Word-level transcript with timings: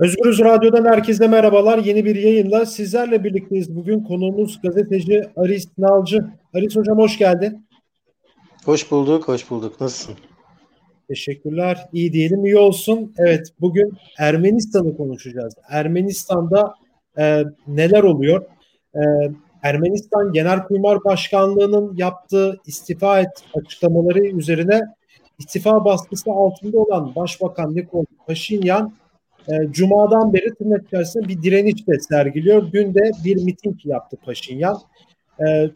Özgürüz 0.00 0.40
Radyo'dan 0.40 0.84
herkese 0.84 1.28
merhabalar. 1.28 1.78
Yeni 1.78 2.04
bir 2.04 2.16
yayınla 2.16 2.66
sizlerle 2.66 3.24
birlikteyiz. 3.24 3.76
Bugün 3.76 4.04
konuğumuz 4.04 4.60
gazeteci 4.62 5.22
Aris 5.36 5.68
Nalcı. 5.78 6.26
Aris 6.54 6.76
Hocam 6.76 6.98
hoş 6.98 7.18
geldin. 7.18 7.66
Hoş 8.64 8.90
bulduk, 8.90 9.28
hoş 9.28 9.50
bulduk. 9.50 9.80
Nasılsın? 9.80 10.14
Teşekkürler. 11.08 11.88
İyi 11.92 12.12
diyelim, 12.12 12.44
iyi 12.44 12.56
olsun. 12.56 13.14
Evet, 13.18 13.48
bugün 13.60 13.92
Ermenistan'ı 14.18 14.96
konuşacağız. 14.96 15.54
Ermenistan'da 15.70 16.74
e, 17.18 17.44
neler 17.66 18.02
oluyor? 18.02 18.44
E, 18.94 19.00
Ermenistan 19.62 20.32
Genelkurmay 20.32 20.96
Başkanlığı'nın 21.04 21.96
yaptığı 21.96 22.60
istifa 22.66 23.20
et 23.20 23.44
açıklamaları 23.54 24.26
üzerine 24.26 24.80
istifa 25.38 25.84
baskısı 25.84 26.30
altında 26.30 26.78
olan 26.78 27.14
Başbakan 27.14 27.74
Nikol 27.74 28.04
Paşinyan 28.26 28.92
e, 29.48 29.72
Cuma'dan 29.72 30.32
beri 30.32 30.54
tırnak 30.54 30.86
içerisinde 30.86 31.28
bir 31.28 31.42
direniş 31.42 31.88
de 31.88 32.00
sergiliyor. 32.00 32.72
Dün 32.72 32.94
de 32.94 33.10
bir 33.24 33.44
miting 33.44 33.86
yaptı 33.86 34.16
Paşinyan. 34.24 34.78
E, 35.46 35.70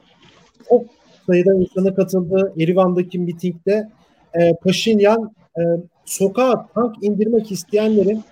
çok 0.69 0.85
sayıda 1.27 1.55
insana 1.55 1.95
katıldı 1.95 2.53
Erivan'daki 2.61 3.19
mitingde. 3.19 3.89
E, 4.35 4.55
Paşinyan 4.55 5.35
e, 5.59 5.63
sokağa 6.05 6.67
tank 6.75 6.95
indirmek 7.03 7.53
isteyenlerin 7.53 8.23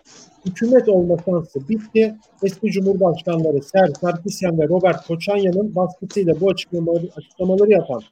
hükümet 0.47 0.89
olma 0.89 1.17
şansı 1.25 1.69
bitti. 1.69 2.15
Eski 2.43 2.71
Cumhurbaşkanları 2.71 3.63
Ser 3.63 3.87
Sarkisyan 4.01 4.59
ve 4.59 4.69
Robert 4.69 5.07
Koçanyan'ın 5.07 5.77
baskısıyla 5.77 6.41
bu 6.41 6.51
açıklamaları, 6.51 7.09
açıklamaları 7.17 7.71
yapan 7.71 8.03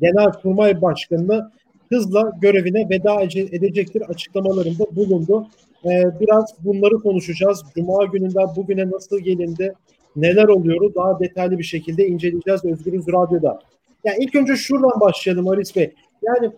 Genelkurmay 0.00 0.82
Başkanı'nı 0.82 1.50
hızla 1.92 2.32
görevine 2.40 2.88
veda 2.90 3.22
edecektir 3.22 4.02
açıklamalarında 4.08 4.96
bulundu. 4.96 5.46
Ee, 5.84 6.20
biraz 6.20 6.54
bunları 6.64 6.94
konuşacağız. 6.94 7.64
Cuma 7.74 8.04
gününden 8.04 8.46
bugüne 8.56 8.90
nasıl 8.90 9.18
gelindi, 9.18 9.74
neler 10.16 10.48
oluyor 10.48 10.94
daha 10.94 11.20
detaylı 11.20 11.58
bir 11.58 11.64
şekilde 11.64 12.06
inceleyeceğiz 12.06 12.64
Özgürüz 12.64 13.08
Radyo'da. 13.08 13.58
Yani 14.04 14.16
ilk 14.24 14.34
önce 14.34 14.56
şuradan 14.56 15.00
başlayalım 15.00 15.48
Aris 15.48 15.76
Bey. 15.76 15.94
Yani 16.22 16.50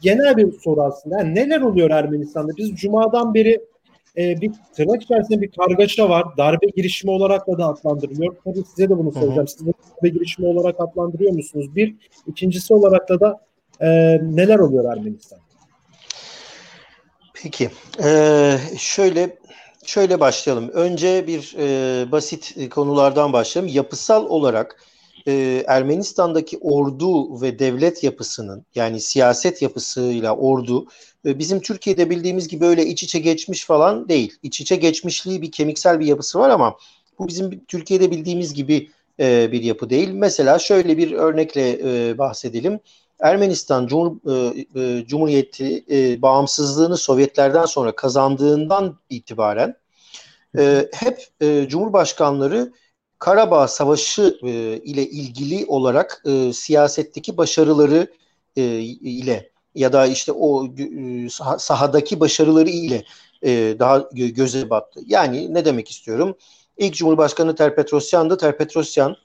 genel 0.00 0.36
bir 0.36 0.52
soru 0.52 0.82
aslında. 0.82 1.18
Yani 1.18 1.34
neler 1.34 1.60
oluyor 1.60 1.90
Ermenistan'da? 1.90 2.56
Biz 2.56 2.74
Cuma'dan 2.74 3.34
beri 3.34 3.60
e, 4.18 4.40
bir 4.40 4.52
tırnak 4.74 5.02
içerisinde 5.02 5.40
bir 5.40 5.50
kargaşa 5.50 6.08
var. 6.08 6.24
Darbe 6.38 6.66
girişimi 6.76 7.10
olarak 7.10 7.46
da 7.46 7.66
adlandırılıyor. 7.66 8.36
Tabii 8.44 8.62
size 8.64 8.88
de 8.88 8.98
bunu 8.98 9.12
soracağım. 9.12 9.48
Siz 9.48 9.66
de 9.66 9.72
darbe 9.96 10.08
girişimi 10.08 10.48
olarak 10.48 10.80
adlandırıyor 10.80 11.32
musunuz? 11.32 11.76
Bir. 11.76 11.94
ikincisi 12.26 12.74
olarak 12.74 13.08
da 13.08 13.20
da 13.20 13.40
e, 13.80 13.88
neler 14.22 14.58
oluyor 14.58 14.92
Ermenistan'da? 14.92 15.49
Peki. 17.42 17.70
Ee, 18.02 18.58
şöyle 18.78 19.38
şöyle 19.84 20.20
başlayalım. 20.20 20.68
Önce 20.68 21.26
bir 21.26 21.54
e, 21.58 22.12
basit 22.12 22.70
konulardan 22.70 23.32
başlayalım. 23.32 23.74
Yapısal 23.74 24.26
olarak 24.26 24.84
e, 25.26 25.64
Ermenistan'daki 25.66 26.58
ordu 26.58 27.40
ve 27.40 27.58
devlet 27.58 28.04
yapısının 28.04 28.66
yani 28.74 29.00
siyaset 29.00 29.62
yapısıyla 29.62 30.36
ordu 30.36 30.86
e, 31.26 31.38
bizim 31.38 31.60
Türkiye'de 31.60 32.10
bildiğimiz 32.10 32.48
gibi 32.48 32.64
öyle 32.64 32.86
iç 32.86 33.02
içe 33.02 33.18
geçmiş 33.18 33.64
falan 33.64 34.08
değil. 34.08 34.34
İç 34.42 34.60
içe 34.60 34.76
geçmişliği 34.76 35.42
bir 35.42 35.52
kemiksel 35.52 36.00
bir 36.00 36.06
yapısı 36.06 36.38
var 36.38 36.50
ama 36.50 36.76
bu 37.18 37.28
bizim 37.28 37.64
Türkiye'de 37.64 38.10
bildiğimiz 38.10 38.54
gibi 38.54 38.90
e, 39.20 39.52
bir 39.52 39.62
yapı 39.62 39.90
değil. 39.90 40.08
Mesela 40.08 40.58
şöyle 40.58 40.98
bir 40.98 41.12
örnekle 41.12 41.70
e, 41.70 42.18
bahsedelim. 42.18 42.80
Ermenistan 43.20 43.86
Cumhur, 43.86 44.16
e, 44.30 44.66
e, 44.80 45.06
Cumhuriyeti 45.06 45.84
e, 45.90 46.22
bağımsızlığını 46.22 46.96
Sovyetlerden 46.96 47.64
sonra 47.64 47.96
kazandığından 47.96 48.98
itibaren 49.10 49.76
e, 50.58 50.88
hep 50.94 51.26
e, 51.40 51.68
Cumhurbaşkanları 51.68 52.72
Karabağ 53.18 53.68
Savaşı 53.68 54.38
e, 54.42 54.50
ile 54.76 55.06
ilgili 55.06 55.66
olarak 55.66 56.22
e, 56.26 56.52
siyasetteki 56.52 57.36
başarıları 57.36 58.06
e, 58.56 58.62
ile 58.80 59.50
ya 59.74 59.92
da 59.92 60.06
işte 60.06 60.32
o 60.32 60.66
e, 60.66 61.28
sahadaki 61.58 62.20
başarıları 62.20 62.68
ile 62.68 63.04
e, 63.42 63.76
daha 63.78 64.08
göze 64.12 64.70
battı. 64.70 65.00
Yani 65.06 65.54
ne 65.54 65.64
demek 65.64 65.90
istiyorum? 65.90 66.36
İlk 66.76 66.94
Cumhurbaşkanı 66.94 67.54
Terpetrosyan'dı. 67.54 68.36
Terpetrosyan 68.36 69.16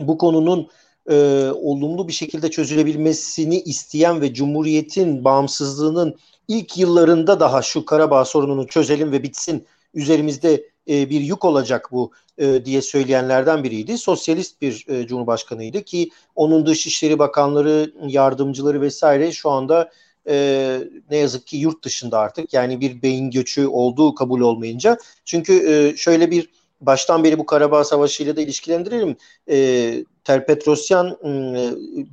bu 0.00 0.18
konunun 0.18 0.68
e, 1.10 1.48
olumlu 1.50 2.08
bir 2.08 2.12
şekilde 2.12 2.50
çözülebilmesini 2.50 3.60
isteyen 3.60 4.20
ve 4.20 4.34
Cumhuriyet'in 4.34 5.24
bağımsızlığının 5.24 6.16
ilk 6.48 6.78
yıllarında 6.78 7.40
daha 7.40 7.62
şu 7.62 7.84
Karabağ 7.84 8.24
sorununu 8.24 8.66
çözelim 8.66 9.12
ve 9.12 9.22
bitsin 9.22 9.66
üzerimizde 9.94 10.64
e, 10.88 11.10
bir 11.10 11.20
yük 11.20 11.44
olacak 11.44 11.88
bu 11.92 12.12
e, 12.38 12.64
diye 12.64 12.82
söyleyenlerden 12.82 13.64
biriydi. 13.64 13.98
Sosyalist 13.98 14.62
bir 14.62 14.84
e, 14.88 15.06
cumhurbaşkanıydı 15.06 15.82
ki 15.82 16.10
onun 16.34 16.66
Dışişleri 16.66 17.18
Bakanları, 17.18 17.92
yardımcıları 18.06 18.80
vesaire 18.80 19.32
şu 19.32 19.50
anda 19.50 19.90
e, 20.28 20.78
ne 21.10 21.16
yazık 21.16 21.46
ki 21.46 21.56
yurt 21.56 21.84
dışında 21.84 22.18
artık 22.18 22.54
yani 22.54 22.80
bir 22.80 23.02
beyin 23.02 23.30
göçü 23.30 23.66
olduğu 23.66 24.14
kabul 24.14 24.40
olmayınca. 24.40 24.98
Çünkü 25.24 25.52
e, 25.72 25.96
şöyle 25.96 26.30
bir 26.30 26.50
baştan 26.80 27.24
beri 27.24 27.38
bu 27.38 27.46
Karabağ 27.46 27.84
Savaşı 27.84 28.22
ile 28.22 28.36
de 28.36 28.42
ilişkilendirelim. 28.42 29.16
E, 29.50 30.04
Terpetrosyan 30.24 31.10
e, 31.24 31.70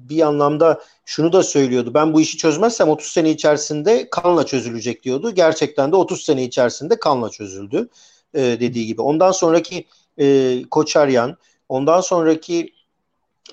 bir 0.09 0.21
anlamda 0.21 0.81
şunu 1.05 1.33
da 1.33 1.43
söylüyordu. 1.43 1.93
Ben 1.93 2.13
bu 2.13 2.21
işi 2.21 2.37
çözmezsem 2.37 2.89
30 2.89 3.07
sene 3.07 3.29
içerisinde 3.31 4.07
kanla 4.09 4.45
çözülecek 4.45 5.03
diyordu. 5.03 5.31
Gerçekten 5.31 5.91
de 5.91 5.95
30 5.95 6.21
sene 6.21 6.43
içerisinde 6.43 6.99
kanla 6.99 7.29
çözüldü 7.29 7.89
e, 8.33 8.41
dediği 8.41 8.85
gibi. 8.85 9.01
Ondan 9.01 9.31
sonraki 9.31 9.85
e, 10.19 10.57
Koçaryan, 10.71 11.37
ondan 11.69 12.01
sonraki 12.01 12.73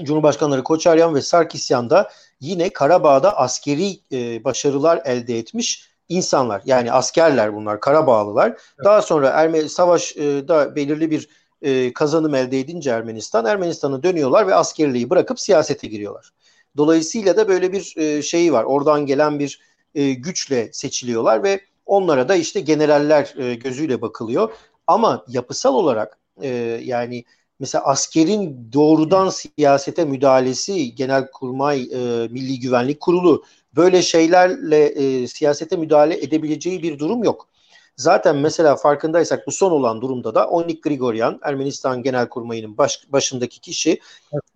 Cumhurbaşkanları 0.03 0.65
Koçaryan 0.65 1.15
ve 1.15 1.23
Sarkisyan 1.23 1.91
da 1.91 2.11
yine 2.41 2.71
Karabağ'da 2.71 3.37
askeri 3.39 3.99
e, 4.13 4.45
başarılar 4.45 5.03
elde 5.05 5.39
etmiş 5.39 5.90
insanlar. 6.11 6.63
Yani 6.65 6.93
askerler 6.93 7.55
bunlar, 7.55 7.81
Karabağlılar. 7.81 8.49
Evet. 8.49 8.61
Daha 8.85 9.03
sonra 9.03 9.29
Ermeni 9.29 9.69
savaşta 9.69 10.77
belirli 10.77 11.11
bir 11.11 11.29
e, 11.63 11.93
kazanım 11.93 12.35
elde 12.35 12.61
edince 12.61 12.91
Ermenistan, 12.91 13.45
Ermenistan'a 13.45 14.03
dönüyorlar 14.03 14.47
ve 14.47 14.55
askerliği 14.55 15.11
bırakıp 15.11 15.41
siyasete 15.41 15.89
giriyorlar. 15.89 16.31
Dolayısıyla 16.77 17.37
da 17.37 17.49
böyle 17.49 17.73
bir 17.73 17.95
e, 17.97 18.23
şeyi 18.23 18.53
var. 18.53 18.65
Oradan 18.65 19.07
gelen 19.07 19.39
bir 19.39 19.61
e, 19.95 20.13
güçle 20.13 20.71
seçiliyorlar 20.73 21.43
ve 21.43 21.61
onlara 21.87 22.29
da 22.29 22.37
işte 22.37 22.61
generaller 22.61 23.35
e, 23.39 23.55
gözüyle 23.55 24.03
bakılıyor. 24.03 24.53
Ama 24.87 25.25
yapısal 25.29 25.75
olarak 25.75 26.19
e, 26.43 26.49
yani 26.83 27.25
mesela 27.61 27.85
askerin 27.85 28.71
doğrudan 28.73 29.31
siyasete 29.31 30.05
müdahalesi 30.05 30.95
Genelkurmay 30.95 31.83
e, 31.83 32.29
Milli 32.29 32.61
Güvenlik 32.61 33.01
Kurulu 33.01 33.45
böyle 33.77 34.03
şeylerle 34.03 34.87
e, 34.87 35.27
siyasete 35.27 35.77
müdahale 35.77 36.23
edebileceği 36.23 36.83
bir 36.83 36.99
durum 36.99 37.25
yok. 37.25 37.49
Zaten 37.97 38.37
mesela 38.37 38.77
farkındaysak 38.77 39.47
bu 39.47 39.53
son 39.53 39.71
olan 39.71 40.01
durumda 40.01 40.35
da 40.35 40.49
Onik 40.49 40.83
Grigoryan, 40.83 41.41
Ermenistan 41.43 42.03
Genelkurmayı'nın 42.03 42.79
baş, 42.79 43.05
başındaki 43.09 43.61
kişi 43.61 44.01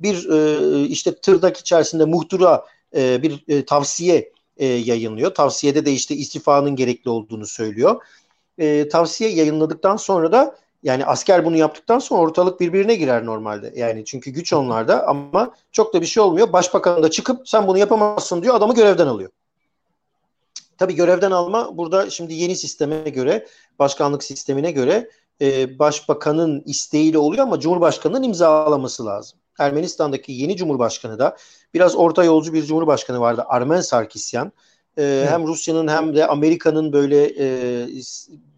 bir 0.00 0.28
e, 0.30 0.86
işte 0.86 1.14
tırnak 1.14 1.56
içerisinde 1.56 2.04
muhtıra 2.04 2.66
e, 2.96 3.22
bir 3.22 3.44
e, 3.48 3.64
tavsiye 3.64 4.32
e, 4.56 4.66
yayınlıyor. 4.66 5.34
Tavsiyede 5.34 5.86
de 5.86 5.92
işte 5.92 6.14
istifanın 6.14 6.76
gerekli 6.76 7.10
olduğunu 7.10 7.46
söylüyor. 7.46 8.02
E, 8.58 8.88
tavsiye 8.88 9.30
yayınladıktan 9.30 9.96
sonra 9.96 10.32
da 10.32 10.56
yani 10.84 11.06
asker 11.06 11.44
bunu 11.44 11.56
yaptıktan 11.56 11.98
sonra 11.98 12.20
ortalık 12.20 12.60
birbirine 12.60 12.94
girer 12.94 13.26
normalde. 13.26 13.72
Yani 13.76 14.04
çünkü 14.04 14.30
güç 14.30 14.52
onlarda 14.52 15.06
ama 15.06 15.54
çok 15.72 15.94
da 15.94 16.00
bir 16.00 16.06
şey 16.06 16.22
olmuyor. 16.22 16.52
Başbakan 16.52 17.02
da 17.02 17.10
çıkıp 17.10 17.48
sen 17.48 17.66
bunu 17.66 17.78
yapamazsın 17.78 18.42
diyor 18.42 18.54
adamı 18.54 18.74
görevden 18.74 19.06
alıyor. 19.06 19.30
Tabii 20.78 20.94
görevden 20.94 21.30
alma 21.30 21.76
burada 21.76 22.10
şimdi 22.10 22.34
yeni 22.34 22.56
sisteme 22.56 23.10
göre, 23.10 23.46
başkanlık 23.78 24.24
sistemine 24.24 24.70
göre 24.70 25.10
e, 25.40 25.78
başbakanın 25.78 26.62
isteğiyle 26.66 27.18
oluyor 27.18 27.42
ama 27.42 27.60
cumhurbaşkanının 27.60 28.22
imzalaması 28.22 29.06
lazım. 29.06 29.38
Ermenistan'daki 29.58 30.32
yeni 30.32 30.56
cumhurbaşkanı 30.56 31.18
da 31.18 31.36
biraz 31.74 31.96
orta 31.96 32.24
yolcu 32.24 32.52
bir 32.52 32.64
cumhurbaşkanı 32.64 33.20
vardı 33.20 33.44
Armen 33.46 33.80
Sarkisyan. 33.80 34.52
E, 34.98 35.26
hem 35.28 35.46
Rusya'nın 35.46 35.88
hem 35.88 36.16
de 36.16 36.26
Amerika'nın 36.26 36.92
böyle 36.92 37.24
e, 37.38 37.86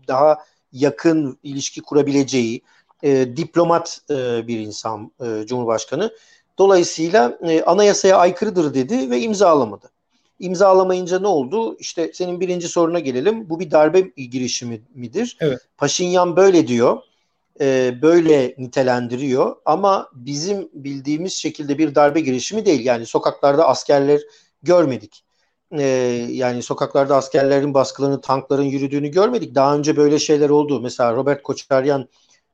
daha 0.08 0.38
yakın 0.72 1.38
ilişki 1.42 1.82
kurabileceği 1.82 2.62
e, 3.02 3.36
diplomat 3.36 4.00
e, 4.10 4.48
bir 4.48 4.58
insan 4.58 5.12
e, 5.20 5.46
cumhurbaşkanı. 5.46 6.12
Dolayısıyla 6.58 7.38
e, 7.42 7.62
anayasaya 7.62 8.16
aykırıdır 8.16 8.74
dedi 8.74 9.10
ve 9.10 9.20
imzalamadı. 9.20 9.90
İmzalamayınca 10.38 11.18
ne 11.18 11.26
oldu? 11.26 11.76
İşte 11.78 12.10
senin 12.14 12.40
birinci 12.40 12.68
soruna 12.68 12.98
gelelim. 12.98 13.50
Bu 13.50 13.60
bir 13.60 13.70
darbe 13.70 14.00
girişimi 14.00 14.82
midir? 14.94 15.36
Evet. 15.40 15.58
Paşinyan 15.78 16.36
böyle 16.36 16.66
diyor. 16.66 16.98
E, 17.60 17.94
böyle 18.02 18.54
nitelendiriyor 18.58 19.56
ama 19.64 20.10
bizim 20.12 20.68
bildiğimiz 20.72 21.32
şekilde 21.32 21.78
bir 21.78 21.94
darbe 21.94 22.20
girişimi 22.20 22.66
değil. 22.66 22.84
Yani 22.84 23.06
sokaklarda 23.06 23.68
askerler 23.68 24.20
görmedik. 24.62 25.25
E, 25.72 25.82
yani 26.30 26.62
sokaklarda 26.62 27.16
askerlerin 27.16 27.74
baskılarını, 27.74 28.20
tankların 28.20 28.62
yürüdüğünü 28.62 29.08
görmedik. 29.08 29.54
Daha 29.54 29.76
önce 29.76 29.96
böyle 29.96 30.18
şeyler 30.18 30.48
oldu. 30.48 30.80
Mesela 30.80 31.14
Robert 31.14 31.42
Koçaryan 31.42 32.08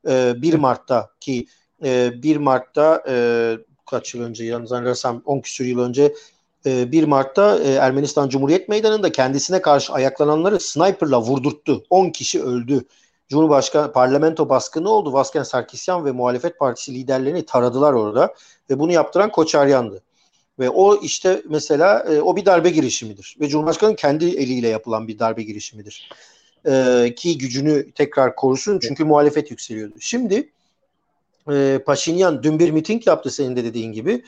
e, 0.07 0.33
1 0.41 0.53
Mart'ta 0.53 1.09
ki 1.19 1.47
e, 1.83 2.23
1 2.23 2.37
Mart'ta 2.37 3.03
e, 3.07 3.57
kaç 3.85 4.13
yıl 4.15 4.23
önce 4.23 4.45
yanlış 4.45 4.69
zannedersem 4.69 5.21
10 5.25 5.39
küsur 5.39 5.65
yıl 5.65 5.79
önce 5.79 6.13
1 6.65 7.03
e, 7.03 7.05
Mart'ta 7.05 7.59
e, 7.59 7.71
Ermenistan 7.71 8.29
Cumhuriyet 8.29 8.69
Meydanı'nda 8.69 9.11
kendisine 9.11 9.61
karşı 9.61 9.93
ayaklananları 9.93 10.59
sniperla 10.59 11.21
vurdurttu. 11.21 11.83
10 11.89 12.09
kişi 12.09 12.43
öldü. 12.43 12.85
Cumhurbaşkanı 13.29 13.91
parlamento 13.91 14.49
baskını 14.49 14.89
oldu. 14.89 15.13
Vasken 15.13 15.43
Sarkisyan 15.43 16.05
ve 16.05 16.11
muhalefet 16.11 16.59
partisi 16.59 16.93
liderlerini 16.93 17.45
taradılar 17.45 17.93
orada 17.93 18.33
ve 18.69 18.79
bunu 18.79 18.91
yaptıran 18.91 19.31
Koçaryan'dı. 19.31 20.03
Ve 20.59 20.69
o 20.69 21.01
işte 21.01 21.41
mesela 21.49 21.99
e, 21.99 22.21
o 22.21 22.35
bir 22.35 22.45
darbe 22.45 22.69
girişimidir. 22.69 23.35
Ve 23.39 23.49
Cumhurbaşkanı 23.49 23.95
kendi 23.95 24.25
eliyle 24.25 24.67
yapılan 24.67 25.07
bir 25.07 25.19
darbe 25.19 25.43
girişimidir. 25.43 26.09
E, 26.65 27.13
ki 27.17 27.37
gücünü 27.37 27.91
tekrar 27.91 28.35
korusun 28.35 28.79
çünkü 28.79 29.03
muhalefet 29.03 29.51
yükseliyordu. 29.51 29.95
Şimdi 29.99 30.49
e, 31.51 31.79
Paşinyan 31.85 32.43
dün 32.43 32.59
bir 32.59 32.71
miting 32.71 33.07
yaptı 33.07 33.31
senin 33.31 33.55
de 33.55 33.63
dediğin 33.63 33.91
gibi. 33.91 34.23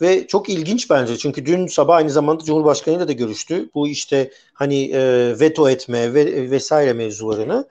Ve 0.00 0.26
çok 0.26 0.48
ilginç 0.48 0.90
bence 0.90 1.16
çünkü 1.16 1.46
dün 1.46 1.66
sabah 1.66 1.96
aynı 1.96 2.10
zamanda 2.10 2.44
Cumhurbaşkanı 2.44 2.96
ile 2.96 3.08
de 3.08 3.12
görüştü. 3.12 3.70
Bu 3.74 3.88
işte 3.88 4.30
hani 4.52 4.90
e, 4.90 5.00
veto 5.40 5.70
etme 5.70 6.14
ve 6.14 6.50
vesaire 6.50 6.92
mevzularını. 6.92 7.68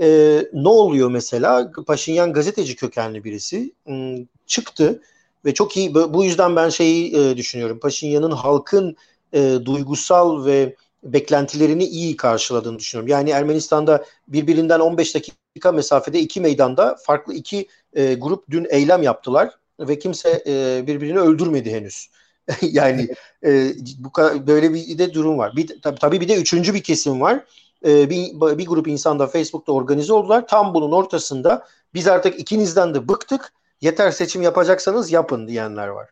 E, 0.00 0.38
ne 0.52 0.68
oluyor 0.68 1.10
mesela? 1.10 1.72
Paşinyan 1.86 2.32
gazeteci 2.32 2.76
kökenli 2.76 3.24
birisi 3.24 3.72
hmm, 3.84 4.16
çıktı 4.46 5.02
ve 5.44 5.54
çok 5.54 5.76
iyi 5.76 5.94
bu 5.94 6.24
yüzden 6.24 6.56
ben 6.56 6.68
şeyi 6.68 7.16
e, 7.16 7.36
düşünüyorum. 7.36 7.80
Paşinyan'ın 7.80 8.30
halkın 8.30 8.96
e, 9.32 9.58
duygusal 9.64 10.44
ve 10.44 10.76
beklentilerini 11.04 11.84
iyi 11.84 12.16
karşıladığını 12.16 12.78
düşünüyorum. 12.78 13.08
Yani 13.08 13.30
Ermenistan'da 13.30 14.04
birbirinden 14.28 14.80
15 14.80 15.14
dakika 15.14 15.72
mesafede 15.72 16.20
iki 16.20 16.40
meydanda 16.40 16.96
farklı 17.02 17.34
iki 17.34 17.68
e, 17.92 18.14
grup 18.14 18.50
dün 18.50 18.66
eylem 18.70 19.02
yaptılar 19.02 19.58
ve 19.80 19.98
kimse 19.98 20.44
e, 20.46 20.86
birbirini 20.86 21.18
öldürmedi 21.18 21.72
henüz. 21.72 22.08
yani 22.62 23.08
e, 23.44 23.72
bu 23.98 24.10
böyle 24.46 24.74
bir 24.74 24.98
de 24.98 25.14
durum 25.14 25.38
var. 25.38 25.56
Bir, 25.56 25.80
tabii, 25.82 25.98
tabii 25.98 26.20
bir 26.20 26.28
de 26.28 26.36
üçüncü 26.36 26.74
bir 26.74 26.82
kesim 26.82 27.20
var. 27.20 27.44
E, 27.86 28.10
bir, 28.10 28.40
bir 28.58 28.66
grup 28.66 28.88
insan 28.88 29.18
da 29.18 29.26
Facebook'ta 29.26 29.72
organize 29.72 30.12
oldular. 30.12 30.46
Tam 30.46 30.74
bunun 30.74 30.92
ortasında 30.92 31.66
biz 31.94 32.08
artık 32.08 32.40
ikinizden 32.40 32.94
de 32.94 33.08
bıktık 33.08 33.52
yeter 33.80 34.10
seçim 34.10 34.42
yapacaksanız 34.42 35.12
yapın 35.12 35.48
diyenler 35.48 35.88
var. 35.88 36.10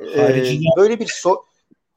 Ee, 0.00 0.58
böyle 0.76 1.00
bir 1.00 1.06
so 1.06 1.44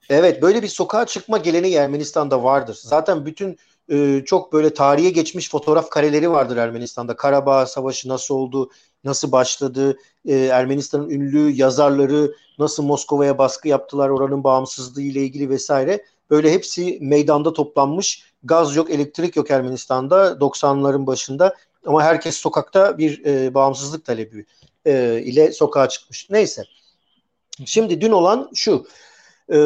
Evet 0.10 0.42
böyle 0.42 0.64
bir 0.64 0.68
sokağa 0.68 1.06
çıkma 1.06 1.38
geleneği 1.38 1.76
Ermenistan'da 1.76 2.44
vardır. 2.44 2.80
Zaten 2.82 3.26
bütün 3.26 3.58
e, 3.92 4.24
çok 4.26 4.54
böyle 4.54 4.74
tarihe 4.74 5.10
geçmiş 5.10 5.50
fotoğraf 5.50 5.90
kareleri 5.90 6.32
vardır 6.32 6.58
Ermenistan'da. 6.58 7.16
Karabağ 7.16 7.66
Savaşı 7.66 8.10
nasıl 8.10 8.36
oldu, 8.36 8.72
nasıl 9.04 9.32
başladı, 9.32 9.98
e, 10.26 10.36
Ermenistan'ın 10.36 11.10
ünlü 11.10 11.52
yazarları 11.52 12.36
nasıl 12.60 12.84
Moskova'ya 12.84 13.38
baskı 13.38 13.68
yaptılar 13.68 14.10
oranın 14.10 14.44
bağımsızlığı 14.44 15.02
ile 15.02 15.24
ilgili 15.24 15.50
vesaire. 15.50 16.06
Böyle 16.30 16.52
hepsi 16.52 16.98
meydanda 17.02 17.54
toplanmış. 17.54 18.24
Gaz 18.44 18.76
yok, 18.76 18.90
elektrik 18.90 19.36
yok 19.36 19.52
Ermenistan'da 19.52 20.28
90'ların 20.40 21.06
başında 21.08 21.56
ama 21.86 22.04
herkes 22.04 22.36
sokakta 22.36 22.98
bir 22.98 23.26
e, 23.26 23.54
bağımsızlık 23.54 24.06
talebi 24.06 24.46
e, 24.86 25.22
ile 25.26 25.52
sokağa 25.52 25.90
çıkmış. 25.90 26.30
Neyse. 26.30 26.64
Şimdi 27.66 28.02
dün 28.02 28.12
olan 28.12 28.50
şu. 28.56 28.88
E, 29.54 29.60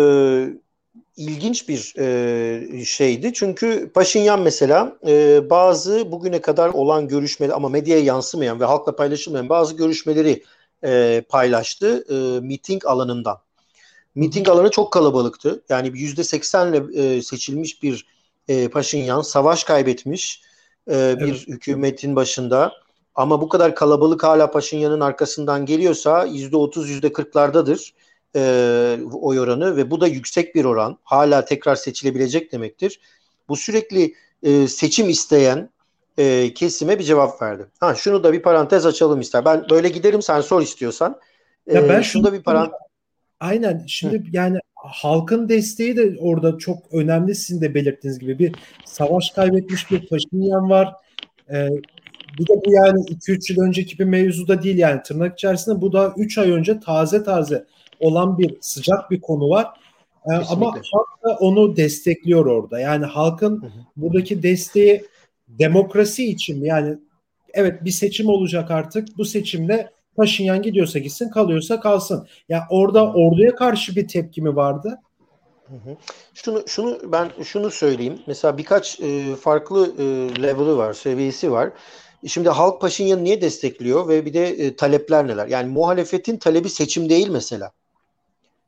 ilginç 1.17 1.69
bir 1.69 1.93
e, 1.99 2.85
şeydi. 2.85 3.33
Çünkü 3.33 3.91
Paşinyan 3.93 4.41
mesela 4.41 4.97
e, 5.07 5.41
bazı 5.49 6.11
bugüne 6.11 6.41
kadar 6.41 6.69
olan 6.69 7.07
görüşmeler 7.07 7.53
ama 7.53 7.69
medyaya 7.69 8.03
yansımayan 8.03 8.59
ve 8.59 8.65
halkla 8.65 8.95
paylaşılmayan 8.95 9.49
bazı 9.49 9.75
görüşmeleri 9.75 10.43
e, 10.83 11.23
paylaştı 11.29 12.05
e, 12.09 12.39
miting 12.39 12.85
alanından. 12.85 13.37
Miting 14.15 14.49
alanı 14.49 14.71
çok 14.71 14.93
kalabalıktı. 14.93 15.63
Yani 15.69 15.91
yüzde 15.93 16.23
seksenle 16.23 17.01
e, 17.01 17.21
seçilmiş 17.21 17.83
bir 17.83 18.05
e, 18.47 18.67
Paşinyan 18.67 19.21
savaş 19.21 19.63
kaybetmiş 19.63 20.41
e, 20.91 21.15
bir 21.19 21.27
evet. 21.27 21.47
hükümetin 21.47 22.15
başında 22.15 22.73
ama 23.15 23.41
bu 23.41 23.49
kadar 23.49 23.75
kalabalık 23.75 24.23
hala 24.23 24.51
Paşinyan'ın 24.51 24.99
arkasından 24.99 25.65
geliyorsa 25.65 26.27
%30 26.27 27.01
%40'lardadır 27.01 27.93
e, 28.35 28.97
oy 29.13 29.39
oranı 29.39 29.77
ve 29.77 29.91
bu 29.91 30.01
da 30.01 30.07
yüksek 30.07 30.55
bir 30.55 30.65
oran. 30.65 30.97
Hala 31.03 31.45
tekrar 31.45 31.75
seçilebilecek 31.75 32.51
demektir. 32.51 32.99
Bu 33.49 33.55
sürekli 33.55 34.13
e, 34.43 34.67
seçim 34.67 35.09
isteyen 35.09 35.69
e, 36.17 36.53
kesime 36.53 36.99
bir 36.99 37.03
cevap 37.03 37.41
verdi. 37.41 37.65
Ha 37.79 37.95
şunu 37.95 38.23
da 38.23 38.33
bir 38.33 38.41
parantez 38.41 38.85
açalım 38.85 39.21
ister. 39.21 39.45
Ben 39.45 39.65
böyle 39.69 39.89
giderim 39.89 40.21
sen 40.21 40.41
sor 40.41 40.61
istiyorsan. 40.61 41.19
E, 41.67 41.73
ya 41.73 41.89
ben 41.89 42.01
şunu 42.01 42.23
da 42.23 42.33
bir 42.33 42.43
parantez 42.43 42.79
Aynen. 43.43 43.83
Şimdi 43.87 44.19
Hı. 44.19 44.23
yani 44.31 44.57
halkın 44.75 45.49
desteği 45.49 45.97
de 45.97 46.15
orada 46.19 46.57
çok 46.57 46.77
önemli 46.93 47.35
sizin 47.35 47.61
de 47.61 47.73
belirttiğiniz 47.73 48.19
gibi 48.19 48.39
bir 48.39 48.55
savaş 48.85 49.31
kaybetmiş 49.31 49.91
bir 49.91 50.07
Paşinyan 50.07 50.69
var. 50.69 50.93
Ee, 51.51 51.69
bir 52.39 52.47
de 52.47 52.53
bu 52.65 52.71
yani 52.71 52.99
2-3 53.05 53.53
yıl 53.53 53.63
önceki 53.63 53.99
bir 53.99 54.05
mevzu 54.05 54.47
da 54.47 54.63
değil 54.63 54.77
yani 54.77 55.01
tırnak 55.01 55.33
içerisinde 55.33 55.81
bu 55.81 55.93
da 55.93 56.13
3 56.17 56.37
ay 56.37 56.51
önce 56.51 56.79
taze 56.79 57.23
taze 57.23 57.65
olan 57.99 58.37
bir 58.37 58.57
sıcak 58.61 59.11
bir 59.11 59.21
konu 59.21 59.49
var. 59.49 59.67
Ee, 60.25 60.33
ama 60.33 60.65
halk 60.65 61.23
da 61.23 61.37
onu 61.39 61.75
destekliyor 61.75 62.45
orada. 62.45 62.79
Yani 62.79 63.05
halkın 63.05 63.61
hı 63.61 63.65
hı. 63.65 63.71
buradaki 63.95 64.43
desteği 64.43 65.05
demokrasi 65.47 66.29
için 66.29 66.59
mi? 66.59 66.67
Yani 66.67 66.97
evet 67.53 67.85
bir 67.85 67.91
seçim 67.91 68.29
olacak 68.29 68.71
artık. 68.71 69.17
Bu 69.17 69.25
seçimde 69.25 69.93
Paşinyan 70.15 70.61
gidiyorsa 70.61 70.99
gitsin, 70.99 71.29
kalıyorsa 71.29 71.79
kalsın. 71.79 72.17
Ya 72.17 72.25
yani 72.49 72.63
orada 72.69 73.13
orduya 73.13 73.55
karşı 73.55 73.95
bir 73.95 74.07
tepki 74.07 74.41
mi 74.41 74.55
vardı? 74.55 74.99
Şunu 76.33 76.63
şunu 76.67 76.99
ben 77.11 77.31
şunu 77.43 77.71
söyleyeyim. 77.71 78.19
Mesela 78.27 78.57
birkaç 78.57 78.99
e, 78.99 79.35
farklı 79.35 79.93
e, 79.97 80.03
level'ı 80.43 80.77
var, 80.77 80.93
seviyesi 80.93 81.51
var. 81.51 81.69
Şimdi 82.27 82.49
halk 82.49 82.81
Paşinyan'ı 82.81 83.23
niye 83.23 83.41
destekliyor 83.41 84.07
ve 84.07 84.25
bir 84.25 84.33
de 84.33 84.47
e, 84.47 84.75
talepler 84.75 85.27
neler? 85.27 85.47
Yani 85.47 85.71
muhalefetin 85.71 86.37
talebi 86.37 86.69
seçim 86.69 87.09
değil 87.09 87.29
mesela. 87.29 87.71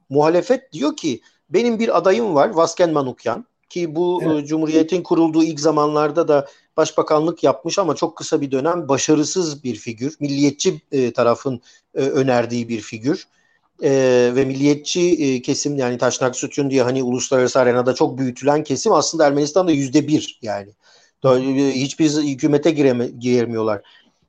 Muhalefet 0.10 0.74
diyor 0.74 0.96
ki 0.96 1.22
benim 1.50 1.80
bir 1.80 1.98
adayım 1.98 2.36
var 2.36 2.50
Vasken 2.50 2.94
Manukyan 2.94 3.46
ki 3.69 3.96
bu 3.96 4.24
e, 4.24 4.25
evet. 4.25 4.44
e, 4.44 4.46
Cumhuriyet'in 4.46 5.04
kurulduğu 5.04 5.44
ilk 5.44 5.60
zamanlarda 5.60 6.28
da 6.28 6.48
başbakanlık 6.78 7.44
yapmış 7.44 7.80
ama 7.80 7.96
çok 7.96 8.18
kısa 8.18 8.42
bir 8.42 8.52
dönem 8.52 8.88
başarısız 8.88 9.64
bir 9.64 9.76
figür. 9.76 10.16
Milliyetçi 10.19 10.81
e, 10.92 11.14
tarafın 11.14 11.62
e, 11.95 12.02
önerdiği 12.02 12.69
bir 12.69 12.81
figür. 12.81 13.28
E, 13.83 13.92
ve 14.35 14.45
milliyetçi 14.45 15.12
e, 15.26 15.42
kesim 15.42 15.78
yani 15.78 15.97
Taşnak 15.97 16.35
Sütun 16.35 16.69
diye 16.69 16.83
hani 16.83 17.04
uluslararası 17.04 17.59
arenada 17.59 17.95
çok 17.95 18.18
büyütülen 18.18 18.64
kesim 18.64 18.94
aslında 18.94 19.28
Ermenistan'da 19.28 19.71
yüzde 19.71 20.07
bir 20.07 20.40
yani. 20.42 20.71
Hiçbir 21.71 22.09
hükümete 22.09 22.71
gireme, 22.71 23.07
giremiyorlar. 23.07 23.81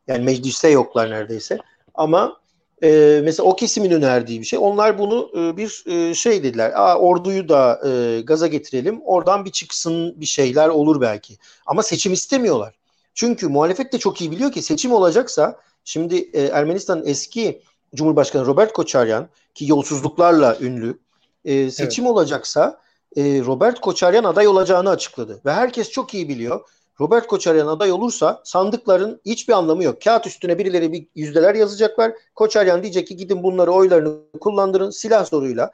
Yani 0.07 0.25
mecliste 0.25 0.69
yoklar 0.69 1.11
neredeyse. 1.11 1.59
Ama 1.95 2.37
e, 2.83 3.21
mesela 3.25 3.47
o 3.47 3.57
kesimin 3.57 3.91
önerdiği 3.91 4.41
bir 4.41 4.45
şey. 4.45 4.59
Onlar 4.63 4.99
bunu 4.99 5.31
e, 5.37 5.57
bir 5.57 5.85
e, 5.87 6.15
şey 6.15 6.43
dediler. 6.43 6.73
Aa, 6.75 6.99
orduyu 6.99 7.49
da 7.49 7.81
e, 7.89 8.21
gaza 8.21 8.47
getirelim. 8.47 9.01
Oradan 9.05 9.45
bir 9.45 9.51
çıksın 9.51 10.21
bir 10.21 10.27
şeyler 10.27 10.69
olur 10.69 11.01
belki. 11.01 11.39
Ama 11.67 11.83
seçim 11.83 12.13
istemiyorlar. 12.13 12.75
Çünkü 13.15 13.49
muhalefet 13.49 13.93
de 13.93 13.99
çok 13.99 14.21
iyi 14.21 14.31
biliyor 14.31 14.53
ki 14.53 14.63
seçim 14.63 14.93
olacaksa 14.93 15.61
şimdi 15.85 16.31
e, 16.33 16.43
Ermenistan'ın 16.43 17.07
eski 17.07 17.63
Cumhurbaşkanı 17.95 18.47
Robert 18.47 18.73
Koçaryan 18.73 19.29
ki 19.55 19.67
yolsuzluklarla 19.69 20.59
ünlü 20.61 20.99
e, 21.45 21.71
seçim 21.71 22.05
evet. 22.05 22.13
olacaksa 22.13 22.81
e, 23.17 23.23
Robert 23.23 23.81
Koçaryan 23.81 24.25
aday 24.25 24.49
olacağını 24.49 24.91
açıkladı. 24.91 25.41
Ve 25.45 25.53
herkes 25.53 25.91
çok 25.91 26.15
iyi 26.15 26.29
biliyor. 26.29 26.61
Robert 27.01 27.27
Koçaryan 27.27 27.67
aday 27.67 27.93
olursa 27.93 28.41
sandıkların 28.45 29.21
hiçbir 29.27 29.53
anlamı 29.53 29.85
yok. 29.85 30.03
Kağıt 30.03 30.27
üstüne 30.27 30.59
birileri 30.59 30.93
bir 30.93 31.07
yüzdeler 31.15 31.55
yazacaklar. 31.55 32.13
Koçaryan 32.35 32.83
diyecek 32.83 33.09
ki 33.09 33.17
gidin 33.17 33.43
bunları 33.43 33.71
oylarını 33.71 34.19
kullandırın 34.41 34.91
silah 34.91 35.25
zoruyla. 35.25 35.71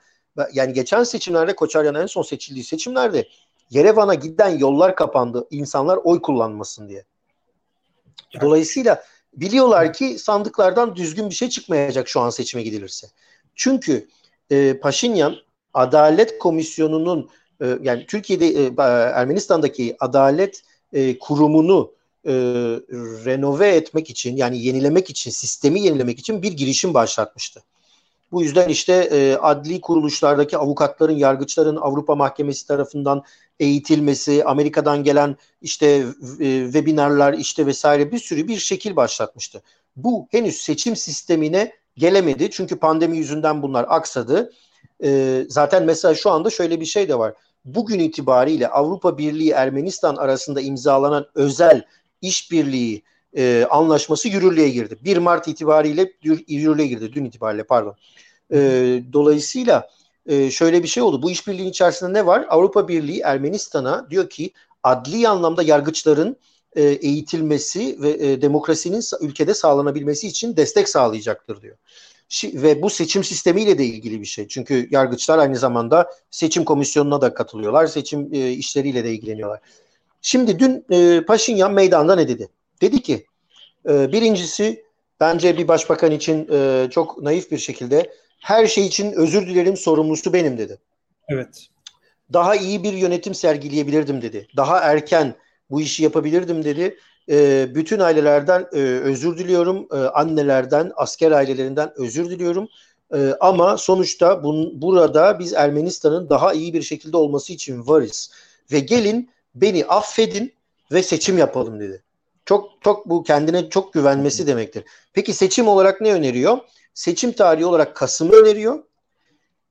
Yani 0.52 0.72
geçen 0.72 1.04
seçimlerde 1.04 1.56
Koçaryan 1.56 1.94
en 1.94 2.06
son 2.06 2.22
seçildiği 2.22 2.64
seçimlerde 2.64 3.28
Yerevan'a 3.70 4.14
giden 4.14 4.58
yollar 4.58 4.96
kapandı. 4.96 5.46
insanlar 5.50 5.96
oy 5.96 6.22
kullanmasın 6.22 6.88
diye. 6.88 7.04
Dolayısıyla 8.40 9.04
biliyorlar 9.34 9.92
ki 9.92 10.18
sandıklardan 10.18 10.96
düzgün 10.96 11.30
bir 11.30 11.34
şey 11.34 11.48
çıkmayacak 11.48 12.08
şu 12.08 12.20
an 12.20 12.30
seçime 12.30 12.62
gidilirse. 12.62 13.06
Çünkü 13.54 14.08
e, 14.50 14.78
Paşinyan 14.78 15.36
Adalet 15.74 16.38
Komisyonu'nun 16.38 17.30
e, 17.62 17.78
yani 17.82 18.06
Türkiye'de 18.06 18.46
e, 18.46 18.72
Ermenistan'daki 19.14 19.96
adalet 20.00 20.62
e, 20.92 21.18
kurumunu 21.18 21.92
e, 22.26 22.32
renove 23.25 23.68
etmek 23.68 24.11
için 24.11 24.37
yani 24.37 24.62
yenilemek 24.62 25.11
için 25.11 25.30
sistemi 25.30 25.80
yenilemek 25.80 26.18
için 26.18 26.42
bir 26.42 26.52
girişim 26.52 26.94
başlatmıştı. 26.94 27.62
Bu 28.32 28.42
yüzden 28.42 28.68
işte 28.68 28.92
e, 28.92 29.37
adli 29.37 29.80
kuruluşlardaki 29.80 30.56
avukatların, 30.56 31.16
yargıçların 31.16 31.76
Avrupa 31.76 32.14
Mahkemesi 32.14 32.66
tarafından 32.66 33.22
eğitilmesi, 33.61 34.44
Amerika'dan 34.44 35.04
gelen 35.04 35.37
işte 35.62 35.87
e, 36.40 36.64
webinarlar 36.64 37.32
işte 37.32 37.66
vesaire 37.66 38.12
bir 38.12 38.18
sürü 38.18 38.49
bir 38.49 38.56
şekil 38.56 38.96
başlatmıştı. 38.96 39.62
Bu 39.96 40.28
henüz 40.30 40.56
seçim 40.56 40.96
sistemine 40.96 41.72
gelemedi 41.96 42.50
çünkü 42.50 42.78
pandemi 42.78 43.16
yüzünden 43.16 43.62
bunlar 43.62 43.87
aksadı. 43.88 44.52
E, 45.04 45.40
zaten 45.49 45.84
mesela 45.84 46.14
şu 46.14 46.30
anda 46.30 46.50
şöyle 46.50 46.80
bir 46.80 46.87
şey 46.87 47.08
de 47.08 47.18
var. 47.18 47.34
Bugün 47.64 47.99
itibariyle 47.99 48.69
Avrupa 48.69 49.19
Birliği 49.19 49.50
Ermenistan 49.50 50.16
arasında 50.16 50.61
imzalanan 50.61 51.26
özel 51.35 51.85
işbirliği 52.23 53.02
e, 53.37 53.66
anlaşması 53.71 54.28
yürürlüğe 54.28 54.69
girdi. 54.69 54.99
1 55.04 55.16
Mart 55.16 55.49
itibariyle 55.49 56.12
yürürlüğe 56.49 56.87
girdi. 56.87 57.12
Dün 57.12 57.25
itibariyle 57.25 57.64
pardon. 57.64 57.97
E, 58.52 58.59
dolayısıyla 59.12 59.88
e, 60.26 60.50
şöyle 60.50 60.83
bir 60.83 60.88
şey 60.88 61.02
oldu. 61.02 61.23
Bu 61.23 61.31
işbirliğinin 61.31 61.71
içerisinde 61.71 62.12
ne 62.12 62.26
var? 62.26 62.47
Avrupa 62.49 62.88
Birliği 62.88 63.21
Ermenistan'a 63.21 64.11
diyor 64.11 64.31
ki 64.31 64.52
adli 64.83 65.28
anlamda 65.28 65.62
yargıçların 65.62 66.37
e, 66.76 66.83
eğitilmesi 66.83 68.02
ve 68.02 68.11
e, 68.11 68.42
demokrasinin 68.42 69.02
ülkede 69.21 69.54
sağlanabilmesi 69.54 70.26
için 70.26 70.57
destek 70.57 70.88
sağlayacaktır 70.88 71.62
diyor. 71.62 71.76
Ve 72.44 72.82
bu 72.82 72.90
seçim 72.90 73.24
sistemiyle 73.24 73.78
de 73.78 73.84
ilgili 73.84 74.20
bir 74.20 74.26
şey. 74.26 74.48
Çünkü 74.48 74.88
yargıçlar 74.90 75.38
aynı 75.38 75.56
zamanda 75.56 76.10
seçim 76.30 76.64
komisyonuna 76.64 77.20
da 77.20 77.34
katılıyorlar. 77.34 77.86
Seçim 77.86 78.28
e, 78.32 78.50
işleriyle 78.50 79.04
de 79.04 79.12
ilgileniyorlar. 79.12 79.60
Şimdi 80.22 80.58
dün 80.58 80.84
e, 80.90 81.24
Paşinyan 81.24 81.72
meydanda 81.72 82.14
ne 82.14 82.28
dedi? 82.28 82.48
Dedi 82.80 83.02
ki 83.02 83.26
e, 83.88 84.12
birincisi 84.12 84.84
bence 85.20 85.58
bir 85.58 85.68
başbakan 85.68 86.10
için 86.10 86.48
e, 86.52 86.88
çok 86.90 87.22
naif 87.22 87.50
bir 87.50 87.58
şekilde 87.58 88.12
her 88.40 88.66
şey 88.66 88.86
için 88.86 89.12
özür 89.12 89.46
dilerim 89.46 89.76
sorumlusu 89.76 90.32
benim 90.32 90.58
dedi. 90.58 90.78
Evet. 91.28 91.66
Daha 92.32 92.56
iyi 92.56 92.82
bir 92.82 92.92
yönetim 92.92 93.34
sergileyebilirdim 93.34 94.22
dedi. 94.22 94.48
Daha 94.56 94.78
erken 94.78 95.34
bu 95.70 95.80
işi 95.80 96.02
yapabilirdim 96.02 96.64
dedi. 96.64 96.98
E, 97.32 97.68
bütün 97.74 98.00
ailelerden 98.00 98.66
e, 98.72 98.78
özür 98.80 99.38
diliyorum. 99.38 99.88
E, 99.92 99.96
annelerden, 99.96 100.92
asker 100.96 101.32
ailelerinden 101.32 101.92
özür 101.96 102.30
diliyorum. 102.30 102.68
E, 103.14 103.34
ama 103.40 103.78
sonuçta 103.78 104.44
bun, 104.44 104.82
burada 104.82 105.38
biz 105.38 105.52
Ermenistan'ın 105.52 106.30
daha 106.30 106.52
iyi 106.52 106.74
bir 106.74 106.82
şekilde 106.82 107.16
olması 107.16 107.52
için 107.52 107.86
varız. 107.86 108.30
Ve 108.72 108.80
gelin 108.80 109.30
beni 109.54 109.84
affedin 109.84 110.52
ve 110.92 111.02
seçim 111.02 111.38
yapalım 111.38 111.80
dedi. 111.80 112.02
Çok 112.44 112.70
çok 112.80 113.08
bu 113.08 113.22
kendine 113.22 113.68
çok 113.70 113.92
güvenmesi 113.92 114.46
demektir. 114.46 114.84
Peki 115.12 115.32
seçim 115.32 115.68
olarak 115.68 116.00
ne 116.00 116.12
öneriyor? 116.14 116.58
Seçim 116.94 117.32
tarihi 117.32 117.66
olarak 117.66 117.96
Kasım'ı 117.96 118.32
öneriyor. 118.32 118.82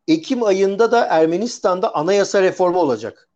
Ekim 0.08 0.44
ayında 0.44 0.91
da 0.91 1.06
Ermenistan'da 1.06 1.96
anayasa 1.96 2.41
reformu 2.41 2.80
olacak. 2.80 3.30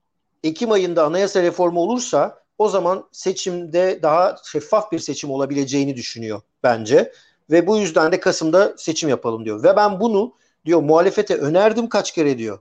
Ekim 0.44 0.72
ayında 0.72 1.06
anayasa 1.06 1.44
reformu 1.44 1.80
olursa 1.80 2.45
o 2.58 2.70
zaman 2.70 3.10
seçimde 3.12 4.00
daha 4.04 4.36
şeffaf 4.52 4.92
bir 4.92 5.00
seçim 5.00 5.32
olabileceğini 5.32 5.96
düşünüyor 5.96 6.42
bence. 6.64 7.12
Ve 7.52 7.68
bu 7.68 7.78
yüzden 7.78 8.12
de 8.12 8.20
Kasım'da 8.20 8.74
seçim 8.78 9.10
yapalım 9.10 9.46
diyor. 9.46 9.64
Ve 9.64 9.76
ben 9.76 10.00
bunu 10.00 10.34
diyor 10.66 10.82
muhalefete 10.82 11.36
önerdim 11.36 11.90
kaç 11.90 12.12
kere 12.12 12.38
diyor. 12.38 12.60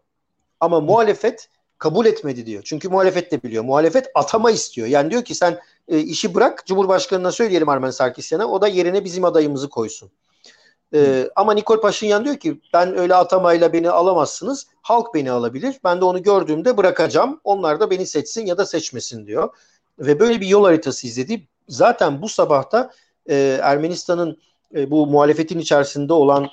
Ama 0.61 0.81
muhalefet 0.81 1.49
kabul 1.79 2.07
etmedi 2.07 2.47
diyor. 2.47 2.63
Çünkü 2.67 2.89
muhalefet 2.89 3.33
de 3.33 3.43
biliyor. 3.43 3.65
Muhalefet 3.65 4.11
atama 4.15 4.51
istiyor. 4.51 4.87
Yani 4.87 5.11
diyor 5.11 5.25
ki 5.25 5.35
sen 5.35 5.59
e, 5.89 5.99
işi 5.99 6.35
bırak 6.35 6.67
Cumhurbaşkanına 6.67 7.33
söyleyelim 7.33 7.69
Armen 7.69 7.91
Sarkisyan'a 7.91 8.47
o 8.47 8.63
da 8.63 8.69
yerine 8.69 9.05
bizim 9.05 9.25
adayımızı 9.25 9.69
koysun. 9.69 10.11
E, 10.95 11.31
ama 11.37 11.55
Nikol 11.55 11.81
Paşinyan 11.81 12.25
diyor 12.25 12.37
ki 12.37 12.61
ben 12.75 12.99
öyle 12.99 13.15
atamayla 13.15 13.73
beni 13.73 13.91
alamazsınız. 13.91 14.67
Halk 14.83 15.15
beni 15.15 15.31
alabilir. 15.31 15.81
Ben 15.85 16.01
de 16.01 16.05
onu 16.05 16.23
gördüğümde 16.23 16.77
bırakacağım. 16.77 17.41
Onlar 17.45 17.81
da 17.81 17.91
beni 17.91 18.07
seçsin 18.07 18.47
ya 18.47 18.59
da 18.59 18.67
seçmesin 18.67 19.27
diyor. 19.27 19.57
Ve 19.99 20.21
böyle 20.21 20.41
bir 20.41 20.47
yol 20.47 20.65
haritası 20.65 21.07
izledi. 21.07 21.49
Zaten 21.69 22.23
bu 22.23 22.29
sabahta 22.29 22.91
e, 23.27 23.59
Ermenistan'ın 23.63 24.39
e, 24.75 24.91
bu 24.91 25.07
muhalefetin 25.07 25.59
içerisinde 25.59 26.13
olan 26.13 26.49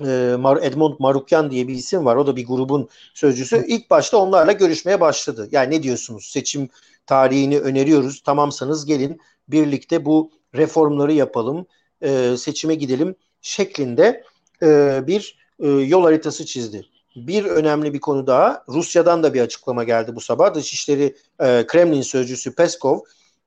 e, 0.00 0.36
Edmond 0.62 0.94
Marukyan 0.98 1.50
diye 1.50 1.68
bir 1.68 1.74
isim 1.74 2.04
var. 2.04 2.16
O 2.16 2.26
da 2.26 2.36
bir 2.36 2.46
grubun 2.46 2.88
sözcüsü. 3.14 3.64
İlk 3.66 3.90
başta 3.90 4.16
onlarla 4.16 4.52
görüşmeye 4.52 5.00
başladı. 5.00 5.48
Yani 5.52 5.74
ne 5.74 5.82
diyorsunuz? 5.82 6.26
Seçim 6.26 6.68
tarihini 7.06 7.58
öneriyoruz. 7.58 8.22
Tamamsanız 8.22 8.86
gelin 8.86 9.20
birlikte 9.48 10.04
bu 10.04 10.30
reformları 10.54 11.12
yapalım. 11.12 11.66
E, 12.02 12.36
seçime 12.36 12.74
gidelim 12.74 13.14
şeklinde 13.42 14.24
e, 14.62 15.00
bir 15.06 15.38
e, 15.60 15.68
yol 15.68 16.02
haritası 16.02 16.46
çizdi. 16.46 16.86
Bir 17.16 17.44
önemli 17.44 17.94
bir 17.94 18.00
konu 18.00 18.26
daha. 18.26 18.64
Rusya'dan 18.68 19.22
da 19.22 19.34
bir 19.34 19.40
açıklama 19.40 19.84
geldi 19.84 20.16
bu 20.16 20.20
sabah. 20.20 20.54
Dışişleri 20.54 21.16
e, 21.40 21.66
Kremlin 21.66 22.02
sözcüsü 22.02 22.54
Peskov 22.54 23.00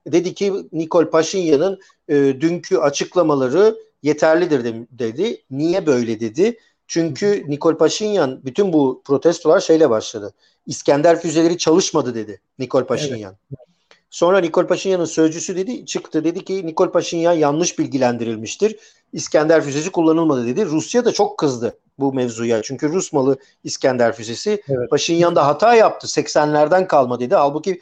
dedi 0.07 0.33
ki 0.33 0.53
Nikol 0.71 1.05
Paşinyan'ın 1.05 1.79
e, 2.07 2.15
dünkü 2.15 2.77
açıklamaları 2.77 3.75
yeterlidir 4.03 4.87
dedi. 4.91 5.41
Niye 5.51 5.85
böyle 5.85 6.19
dedi? 6.19 6.59
Çünkü 6.87 7.43
Nikol 7.47 7.77
Paşinyan 7.77 8.45
bütün 8.45 8.73
bu 8.73 9.01
protestolar 9.05 9.59
şeyle 9.59 9.89
başladı. 9.89 10.33
İskender 10.65 11.21
füzeleri 11.21 11.57
çalışmadı 11.57 12.15
dedi 12.15 12.41
Nikol 12.59 12.83
Paşinyan. 12.83 13.35
Evet. 13.51 13.74
Sonra 14.15 14.39
Nikol 14.39 14.67
Paşinyan'ın 14.67 15.05
sözcüsü 15.05 15.55
dedi 15.55 15.85
çıktı 15.85 16.23
dedi 16.23 16.45
ki 16.45 16.65
Nikol 16.67 16.91
Paşinyan 16.91 17.33
yanlış 17.33 17.79
bilgilendirilmiştir. 17.79 18.75
İskender 19.13 19.61
füzesi 19.61 19.91
kullanılmadı 19.91 20.47
dedi. 20.47 20.65
Rusya 20.65 21.05
da 21.05 21.11
çok 21.11 21.37
kızdı 21.37 21.77
bu 21.99 22.13
mevzuya. 22.13 22.61
Çünkü 22.61 22.89
Rus 22.89 23.13
malı 23.13 23.37
İskender 23.63 24.15
füzesi. 24.15 24.63
Evet. 24.69 24.89
Paşinyan 24.89 25.35
da 25.35 25.47
hata 25.47 25.75
yaptı. 25.75 26.07
80'lerden 26.07 26.87
kalma 26.87 27.19
dedi. 27.19 27.35
Halbuki 27.35 27.81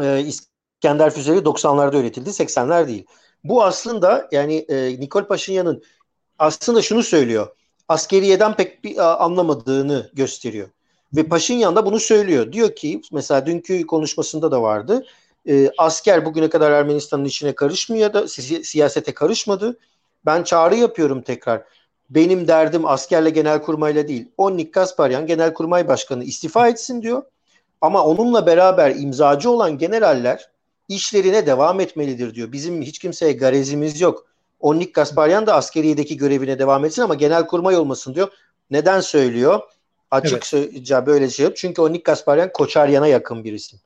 e, 0.00 0.20
İskender 0.20 1.10
füzeleri 1.10 1.40
90'larda 1.40 2.00
üretildi. 2.00 2.30
80'ler 2.30 2.88
değil. 2.88 3.06
Bu 3.44 3.64
aslında 3.64 4.28
yani 4.32 4.56
e, 4.68 5.00
Nikol 5.00 5.24
Paşinyan'ın 5.24 5.82
aslında 6.38 6.82
şunu 6.82 7.02
söylüyor. 7.02 7.56
Askeriyeden 7.88 8.56
pek 8.56 8.84
bir 8.84 9.24
anlamadığını 9.24 10.10
gösteriyor. 10.12 10.68
Ve 11.16 11.22
Paşinyan 11.22 11.76
da 11.76 11.86
bunu 11.86 12.00
söylüyor. 12.00 12.52
Diyor 12.52 12.76
ki 12.76 13.00
mesela 13.12 13.46
dünkü 13.46 13.86
konuşmasında 13.86 14.50
da 14.52 14.62
vardı. 14.62 15.06
E, 15.48 15.70
asker 15.78 16.24
bugüne 16.24 16.48
kadar 16.48 16.70
Ermenistan'ın 16.70 17.24
içine 17.24 17.54
karışmıyor 17.54 18.12
da 18.12 18.28
si- 18.28 18.64
siyasete 18.64 19.14
karışmadı. 19.14 19.78
Ben 20.26 20.42
çağrı 20.42 20.76
yapıyorum 20.76 21.22
tekrar. 21.22 21.62
Benim 22.10 22.48
derdim 22.48 22.86
askerle 22.86 23.30
genelkurmayla 23.30 24.08
değil. 24.08 24.28
Onnik 24.36 24.74
Kasparyan 24.74 25.26
genelkurmay 25.26 25.88
başkanı 25.88 26.24
istifa 26.24 26.68
etsin 26.68 27.02
diyor. 27.02 27.22
Ama 27.80 28.04
onunla 28.04 28.46
beraber 28.46 28.90
imzacı 28.90 29.50
olan 29.50 29.78
generaller 29.78 30.50
işlerine 30.88 31.46
devam 31.46 31.80
etmelidir 31.80 32.34
diyor. 32.34 32.52
Bizim 32.52 32.82
hiç 32.82 32.98
kimseye 32.98 33.32
garezimiz 33.32 34.00
yok. 34.00 34.26
Onnik 34.60 34.94
Kasparyan 34.94 35.46
da 35.46 35.54
askeriyedeki 35.54 36.16
görevine 36.16 36.58
devam 36.58 36.84
etsin 36.84 37.02
ama 37.02 37.14
genelkurmay 37.14 37.76
olmasın 37.76 38.14
diyor. 38.14 38.28
Neden 38.70 39.00
söylüyor? 39.00 39.60
Açıkça 40.10 40.58
evet. 40.58 41.06
böyle 41.06 41.30
şey 41.30 41.44
yok. 41.44 41.56
Çünkü 41.56 41.82
Onnik 41.82 42.04
Kasparyan 42.04 42.52
Koçaryan'a 42.52 43.06
yakın 43.06 43.44
bir 43.44 43.52
isim. 43.52 43.80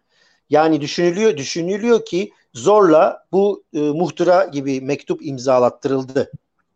Yani 0.50 0.80
düşünülüyor 0.80 1.36
düşünülüyor 1.36 2.04
ki 2.04 2.32
zorla 2.54 3.24
bu 3.32 3.64
e, 3.74 3.80
muhtıra 3.80 4.44
gibi 4.44 4.80
mektup 4.80 5.26
imzalattırıldı 5.26 6.30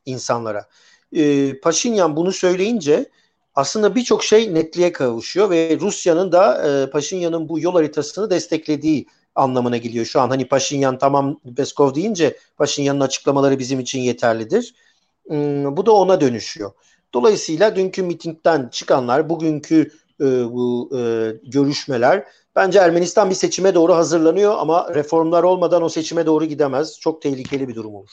insanlara. 0.07 0.67
E, 1.13 1.53
Paşinyan 1.61 2.17
bunu 2.17 2.33
söyleyince 2.33 3.11
aslında 3.55 3.95
birçok 3.95 4.25
şey 4.25 4.55
netliğe 4.55 4.93
kavuşuyor 4.93 5.51
ve 5.51 5.79
Rusya'nın 5.81 6.33
da 6.33 6.69
e, 6.69 6.91
Paşinyan'ın 6.91 7.49
bu 7.49 7.61
yol 7.61 7.73
haritasını 7.73 8.31
desteklediği 8.31 9.07
anlamına 9.35 9.77
geliyor. 9.77 10.05
Şu 10.05 10.21
an 10.21 10.29
hani 10.29 10.49
Paşinyan 10.49 10.99
tamam 10.99 11.41
Peskov 11.57 11.95
deyince 11.95 12.37
Paşinyan'ın 12.57 13.01
açıklamaları 13.01 13.59
bizim 13.59 13.81
için 13.81 14.01
yeterlidir. 14.01 14.75
Hmm, 15.27 15.77
bu 15.77 15.87
da 15.87 15.93
ona 15.93 16.21
dönüşüyor. 16.21 16.73
Dolayısıyla 17.15 17.77
dünkü 17.77 18.03
mitingden 18.03 18.69
çıkanlar, 18.69 19.29
bugünkü 19.29 19.91
e, 20.21 20.25
bu 20.25 20.91
e, 20.99 21.33
görüşmeler 21.43 22.25
bence 22.57 22.79
Ermenistan 22.79 23.31
bir 23.31 23.35
seçime 23.35 23.75
doğru 23.75 23.95
hazırlanıyor 23.95 24.55
ama 24.59 24.95
reformlar 24.95 25.43
olmadan 25.43 25.83
o 25.83 25.89
seçime 25.89 26.27
doğru 26.27 26.45
gidemez. 26.45 27.01
Çok 27.01 27.23
tehlikeli 27.23 27.69
bir 27.69 27.75
durum 27.75 27.95
olur. 27.95 28.11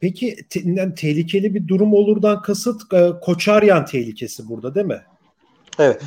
Peki 0.00 0.36
te- 0.50 0.94
tehlikeli 0.94 1.54
bir 1.54 1.68
durum 1.68 1.94
olurdan 1.94 2.42
kasıt 2.42 2.92
e, 2.92 3.10
Koçaryan 3.22 3.84
tehlikesi 3.84 4.48
burada 4.48 4.74
değil 4.74 4.86
mi? 4.86 5.02
Evet. 5.78 6.02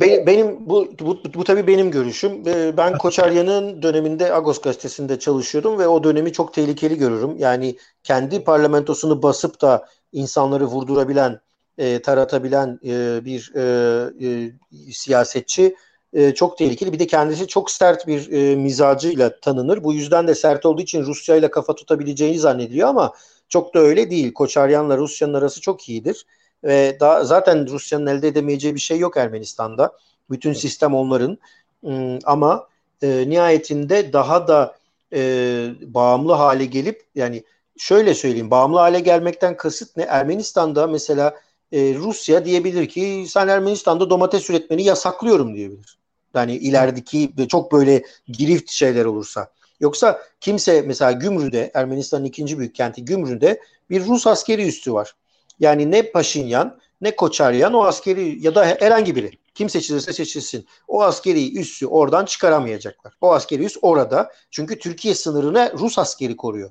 Benim, 0.00 0.26
benim 0.26 0.68
bu, 0.68 0.88
bu, 1.00 1.06
bu, 1.06 1.34
bu 1.34 1.44
tabii 1.44 1.66
benim 1.66 1.90
görüşüm. 1.90 2.48
E, 2.48 2.76
ben 2.76 2.98
Koçaryan'ın 2.98 3.82
döneminde 3.82 4.34
Agos 4.34 4.60
gazetesinde 4.60 5.18
çalışıyordum 5.18 5.78
ve 5.78 5.88
o 5.88 6.04
dönemi 6.04 6.32
çok 6.32 6.54
tehlikeli 6.54 6.98
görürüm. 6.98 7.38
Yani 7.38 7.76
kendi 8.02 8.44
parlamentosunu 8.44 9.22
basıp 9.22 9.60
da 9.60 9.86
insanları 10.12 10.64
vurdurabilen, 10.64 11.40
e, 11.78 12.02
taratabilen 12.02 12.80
e, 12.84 13.24
bir 13.24 13.52
e, 13.54 13.62
e, 14.26 14.52
siyasetçi 14.92 15.76
e, 16.12 16.34
çok 16.34 16.58
tehlikeli. 16.58 16.92
Bir 16.92 16.98
de 16.98 17.06
kendisi 17.06 17.46
çok 17.46 17.70
sert 17.70 18.06
bir 18.06 18.32
e, 18.32 18.56
mizacıyla 18.56 19.40
tanınır. 19.40 19.84
Bu 19.84 19.92
yüzden 19.92 20.28
de 20.28 20.34
sert 20.34 20.66
olduğu 20.66 20.82
için 20.82 21.04
Rusya 21.04 21.36
ile 21.36 21.50
kafa 21.50 21.74
tutabileceğini 21.74 22.38
zannediyor 22.38 22.88
ama 22.88 23.12
çok 23.48 23.74
da 23.74 23.78
öyle 23.78 24.10
değil. 24.10 24.32
Koçaryan'la 24.32 24.98
Rusya'nın 24.98 25.34
arası 25.34 25.60
çok 25.60 25.88
iyidir. 25.88 26.26
Ve 26.64 26.96
daha, 27.00 27.24
zaten 27.24 27.68
Rusya'nın 27.68 28.06
elde 28.06 28.28
edemeyeceği 28.28 28.74
bir 28.74 28.80
şey 28.80 28.98
yok 28.98 29.16
Ermenistan'da. 29.16 29.92
Bütün 30.30 30.52
sistem 30.52 30.94
onların. 30.94 31.38
Hmm, 31.80 32.18
ama 32.24 32.68
e, 33.02 33.24
nihayetinde 33.28 34.12
daha 34.12 34.48
da 34.48 34.76
e, 35.12 35.20
bağımlı 35.80 36.32
hale 36.32 36.64
gelip 36.64 37.02
yani 37.14 37.44
şöyle 37.80 38.14
söyleyeyim 38.14 38.50
bağımlı 38.50 38.78
hale 38.78 39.00
gelmekten 39.00 39.56
kasıt 39.56 39.96
ne? 39.96 40.02
Ermenistan'da 40.02 40.86
mesela 40.86 41.34
e, 41.72 41.94
Rusya 41.94 42.44
diyebilir 42.44 42.88
ki 42.88 43.24
sen 43.28 43.48
Ermenistan'da 43.48 44.10
domates 44.10 44.50
üretmeni 44.50 44.84
yasaklıyorum 44.84 45.54
diyebilir. 45.54 45.98
Yani 46.34 46.56
ilerideki 46.56 47.32
çok 47.48 47.72
böyle 47.72 48.02
girift 48.28 48.70
şeyler 48.70 49.04
olursa. 49.04 49.52
Yoksa 49.80 50.22
kimse 50.40 50.82
mesela 50.82 51.12
Gümrü'de 51.12 51.70
Ermenistan'ın 51.74 52.24
ikinci 52.24 52.58
büyük 52.58 52.74
kenti 52.74 53.04
Gümrü'de 53.04 53.60
bir 53.90 54.06
Rus 54.06 54.26
askeri 54.26 54.68
üstü 54.68 54.92
var. 54.92 55.14
Yani 55.60 55.90
ne 55.90 56.10
Paşinyan 56.10 56.78
ne 57.00 57.16
Koçaryan 57.16 57.74
o 57.74 57.84
askeri 57.84 58.46
ya 58.46 58.54
da 58.54 58.64
herhangi 58.64 59.16
biri 59.16 59.30
kim 59.54 59.68
seçilirse 59.68 60.12
seçilsin 60.12 60.66
o 60.88 61.02
askeri 61.02 61.58
üssü 61.58 61.86
oradan 61.86 62.24
çıkaramayacaklar. 62.24 63.12
O 63.20 63.32
askeri 63.32 63.64
üs 63.64 63.76
orada 63.82 64.32
çünkü 64.50 64.78
Türkiye 64.78 65.14
sınırını 65.14 65.72
Rus 65.78 65.98
askeri 65.98 66.36
koruyor. 66.36 66.70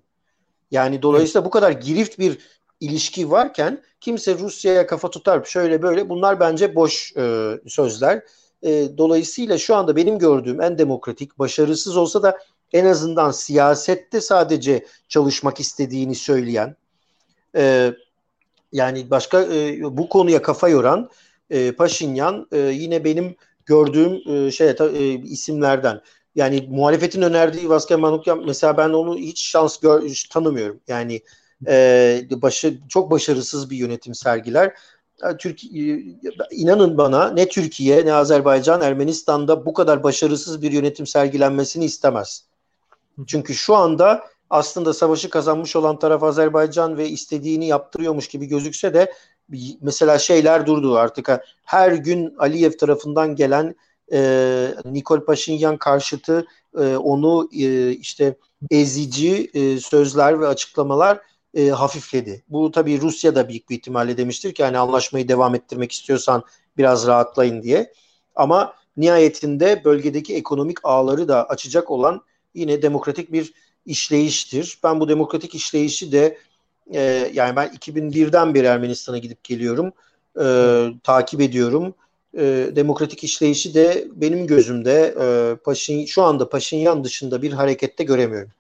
Yani 0.72 1.02
dolayısıyla 1.02 1.46
bu 1.46 1.50
kadar 1.50 1.72
girift 1.72 2.20
bir 2.20 2.38
ilişki 2.80 3.32
varken 3.32 3.84
kimse 4.02 4.38
Rusya'ya 4.38 4.88
kafa 4.88 5.10
tutar 5.10 5.44
şöyle 5.44 5.82
böyle 5.82 6.10
bunlar 6.10 6.40
bence 6.40 6.76
boş 6.76 7.14
e, 7.18 7.54
sözler. 7.68 8.24
E, 8.64 8.98
dolayısıyla 8.98 9.58
şu 9.58 9.76
anda 9.76 9.96
benim 9.96 10.20
gördüğüm 10.20 10.62
en 10.62 10.78
demokratik 10.78 11.40
başarısız 11.40 11.98
olsa 11.98 12.24
da 12.24 12.38
en 12.74 12.86
azından 12.86 13.32
siyasette 13.32 14.22
sadece 14.22 14.86
çalışmak 15.08 15.60
istediğini 15.60 16.16
söyleyen 16.16 16.76
e, 17.56 17.94
yani 18.72 19.10
başka 19.10 19.42
e, 19.42 19.82
bu 19.98 20.10
konuya 20.10 20.42
kafa 20.42 20.70
yoran 20.70 21.10
e, 21.50 21.72
Paşinyan 21.72 22.48
e, 22.52 22.58
yine 22.58 23.04
benim 23.04 23.36
gördüğüm 23.66 24.22
e, 24.34 24.52
şey 24.52 24.70
e, 24.70 25.14
isimlerden. 25.14 26.02
Yani 26.36 26.68
muhalefetin 26.70 27.22
önerdiği 27.22 27.70
Vasken 27.70 28.00
Manukyan 28.00 28.46
mesela 28.46 28.78
ben 28.78 28.90
onu 28.90 29.18
hiç 29.18 29.42
şans 29.42 29.80
gör, 29.80 30.04
hiç 30.04 30.24
tanımıyorum. 30.24 30.80
Yani 30.88 31.22
e, 31.68 32.22
başı, 32.32 32.80
çok 32.90 33.12
başarısız 33.12 33.70
bir 33.70 33.78
yönetim 33.78 34.16
sergiler. 34.16 34.74
Türkiye, 35.40 36.04
inanın 36.52 36.98
bana 36.98 37.32
ne 37.32 37.48
Türkiye 37.48 38.06
ne 38.06 38.14
Azerbaycan 38.14 38.82
Ermenistan'da 38.82 39.66
bu 39.66 39.74
kadar 39.74 40.04
başarısız 40.04 40.62
bir 40.62 40.72
yönetim 40.72 41.08
sergilenmesini 41.08 41.86
istemez. 41.86 42.46
Çünkü 43.28 43.56
şu 43.56 43.76
anda 43.76 44.24
aslında 44.50 44.94
savaşı 44.94 45.30
kazanmış 45.30 45.76
olan 45.76 46.00
taraf 46.00 46.24
Azerbaycan 46.24 46.98
ve 46.98 47.10
istediğini 47.10 47.68
yaptırıyormuş 47.68 48.28
gibi 48.28 48.46
gözükse 48.46 48.94
de 48.94 49.14
mesela 49.82 50.20
şeyler 50.20 50.66
durdu 50.66 50.98
artık. 50.98 51.30
Her 51.66 51.92
gün 51.92 52.36
Aliyev 52.38 52.72
tarafından 52.72 53.36
gelen 53.36 53.76
e, 54.14 54.76
Nikol 54.86 55.26
Paşinyan 55.26 55.78
karşıtı 55.78 56.48
e, 56.78 56.96
onu 56.96 57.50
e, 57.54 57.92
işte 57.92 58.36
ezici 58.72 59.52
e, 59.54 59.80
sözler 59.80 60.40
ve 60.40 60.48
açıklamalar 60.48 61.20
e, 61.54 61.70
hafifledi. 61.70 62.44
Bu 62.50 62.72
tabii 62.72 63.02
Rusya 63.02 63.36
da 63.36 63.50
büyük 63.50 63.70
bir 63.70 63.76
ihtimalle 63.76 64.18
demiştir 64.18 64.54
ki 64.54 64.64
hani 64.64 64.78
anlaşmayı 64.78 65.28
devam 65.28 65.56
ettirmek 65.56 65.92
istiyorsan 65.92 66.44
biraz 66.78 67.08
rahatlayın 67.08 67.64
diye. 67.64 67.94
Ama 68.36 68.74
nihayetinde 68.98 69.82
bölgedeki 69.86 70.36
ekonomik 70.36 70.78
ağları 70.84 71.28
da 71.28 71.50
açacak 71.50 71.92
olan 71.92 72.22
yine 72.54 72.82
demokratik 72.82 73.32
bir 73.32 73.54
işleyiştir. 73.86 74.80
Ben 74.84 75.00
bu 75.00 75.10
demokratik 75.10 75.56
işleyişi 75.56 76.12
de 76.12 76.38
e, 76.94 77.32
yani 77.34 77.56
ben 77.56 77.68
2001'den 77.68 78.54
beri 78.54 78.66
Ermenistan'a 78.66 79.18
gidip 79.18 79.44
geliyorum. 79.44 79.94
E, 80.42 80.46
takip 81.04 81.42
ediyorum. 81.42 81.96
E, 82.38 82.72
demokratik 82.76 83.24
işleyişi 83.24 83.74
de 83.74 84.08
benim 84.16 84.48
gözümde 84.48 85.16
e, 85.22 85.56
Paşin, 85.64 86.06
şu 86.06 86.24
anda 86.24 86.50
Paşinyan 86.50 87.04
dışında 87.04 87.42
bir 87.42 87.52
harekette 87.52 88.04
göremiyorum. 88.04 88.52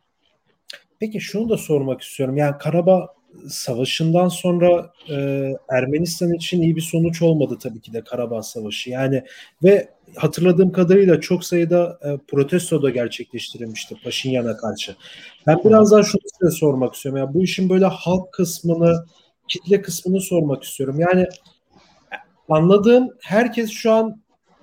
Peki 1.00 1.22
şunu 1.22 1.50
da 1.50 1.58
sormak 1.58 2.02
istiyorum. 2.02 2.38
Yani 2.38 2.58
Karabağ 2.58 3.08
Savaşı'ndan 3.48 4.28
sonra 4.28 4.92
e, 5.10 5.50
Ermenistan 5.70 6.34
için 6.34 6.62
iyi 6.62 6.76
bir 6.76 6.82
sonuç 6.82 7.22
olmadı 7.22 7.58
tabii 7.62 7.82
ki 7.82 7.94
de 7.94 8.04
Karabağ 8.04 8.44
Savaşı. 8.44 8.90
Yani 8.90 9.24
ve 9.64 9.90
hatırladığım 10.16 10.72
kadarıyla 10.72 11.22
çok 11.22 11.46
sayıda 11.46 12.00
e, 12.04 12.18
protesto 12.28 12.84
da 12.84 12.90
gerçekleştirilmişti 12.90 13.96
Paşinyan'a 14.04 14.58
karşı. 14.58 14.96
Ben 15.48 15.64
biraz 15.66 15.92
daha 15.92 16.04
şunu 16.04 16.22
size 16.40 16.58
sormak 16.58 16.96
istiyorum. 16.96 17.20
Yani 17.20 17.34
bu 17.34 17.44
işin 17.44 17.70
böyle 17.70 17.86
halk 17.86 18.32
kısmını, 18.34 19.06
kitle 19.48 19.82
kısmını 19.82 20.22
sormak 20.22 20.64
istiyorum. 20.64 21.00
Yani 21.00 21.28
anladığım 22.50 23.10
herkes 23.22 23.70
şu 23.70 23.92
an 23.92 24.22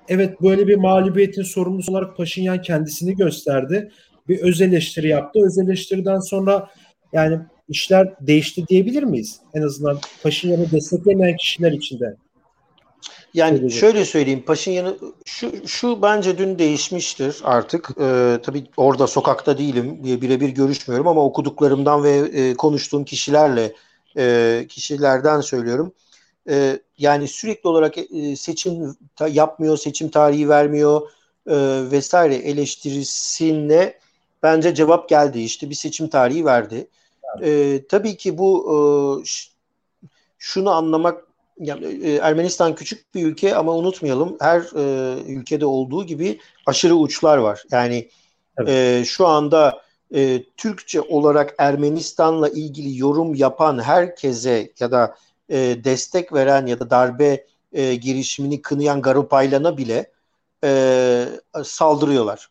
evet 0.09 0.43
böyle 0.43 0.67
bir 0.67 0.77
mağlubiyetin 0.77 1.43
sorumlusu 1.43 1.93
olarak 1.93 2.17
Paşinyan 2.17 2.63
kendisini 2.63 3.17
gösterdi. 3.17 3.93
Bir 4.29 4.39
öz 4.39 4.61
eleştiri 4.61 5.09
yaptı. 5.09 5.41
Öz 5.47 5.59
eleştiriden 5.59 6.21
sonra 6.21 6.71
yani 7.13 7.39
işler 7.69 8.15
değişti 8.21 8.69
diyebilir 8.69 9.03
miyiz? 9.03 9.41
En 9.55 9.63
azından 9.63 9.99
Paşinyan'ı 10.23 10.71
desteklemeyen 10.71 11.37
kişiler 11.37 11.73
içinde. 11.73 12.17
Yani 13.35 13.59
Öyle 13.59 13.71
şöyle 13.71 14.05
söyleyeyim 14.05 14.43
Paşinyan'ı 14.47 14.97
şu, 15.25 15.69
şu 15.69 16.03
bence 16.03 16.39
dün 16.39 16.59
değişmiştir 16.59 17.41
artık. 17.45 17.91
Ee, 18.01 18.39
tabii 18.43 18.65
orada 18.77 19.07
sokakta 19.07 19.59
değilim. 19.59 20.05
Birebir 20.05 20.49
görüşmüyorum 20.49 21.09
ama 21.09 21.25
okuduklarımdan 21.25 22.05
ve 22.05 22.11
e, 22.11 22.55
konuştuğum 22.55 23.05
kişilerle 23.05 23.73
e, 24.17 24.67
kişilerden 24.69 25.41
söylüyorum. 25.41 25.93
E, 26.49 26.79
yani 26.99 27.29
sürekli 27.29 27.69
olarak 27.69 27.99
e, 27.99 28.37
seçim 28.37 28.97
ta, 29.17 29.29
yapmıyor, 29.29 29.77
seçim 29.77 30.09
tarihi 30.09 30.49
vermiyor 30.49 31.11
e, 31.47 31.57
vesaire 31.91 32.35
eleştirisine 32.35 33.95
bence 34.43 34.75
cevap 34.75 35.09
geldi. 35.09 35.41
İşte 35.41 35.71
bir 35.71 35.75
seçim 35.75 36.09
tarihi 36.09 36.45
verdi. 36.45 36.89
E, 37.43 37.83
tabii 37.89 38.17
ki 38.17 38.39
bu 38.39 38.73
e, 38.73 38.77
şunu 40.39 40.71
anlamak 40.71 41.27
yani, 41.59 41.87
e, 41.87 42.17
Ermenistan 42.17 42.75
küçük 42.75 43.15
bir 43.15 43.27
ülke 43.27 43.57
ama 43.57 43.75
unutmayalım 43.75 44.37
her 44.41 44.61
e, 44.61 45.15
ülkede 45.23 45.67
olduğu 45.67 46.05
gibi 46.05 46.41
aşırı 46.67 46.95
uçlar 46.97 47.39
var. 47.39 47.63
Yani 47.71 48.09
evet. 48.59 48.69
e, 48.69 49.05
şu 49.05 49.27
anda 49.27 49.83
e, 50.15 50.43
Türkçe 50.57 51.01
olarak 51.01 51.55
Ermenistan'la 51.59 52.49
ilgili 52.49 52.99
yorum 52.99 53.35
yapan 53.35 53.83
herkese 53.83 54.73
ya 54.81 54.91
da 54.91 55.17
e, 55.51 55.85
destek 55.85 56.33
veren 56.33 56.67
ya 56.67 56.81
da 56.81 56.91
darbe 56.91 57.47
e, 57.73 57.95
girişimini 57.95 58.63
kınayan 58.63 59.03
Garupaylan'a 59.03 59.79
bile 59.79 60.11
e, 60.65 61.29
saldırıyorlar. 61.65 62.51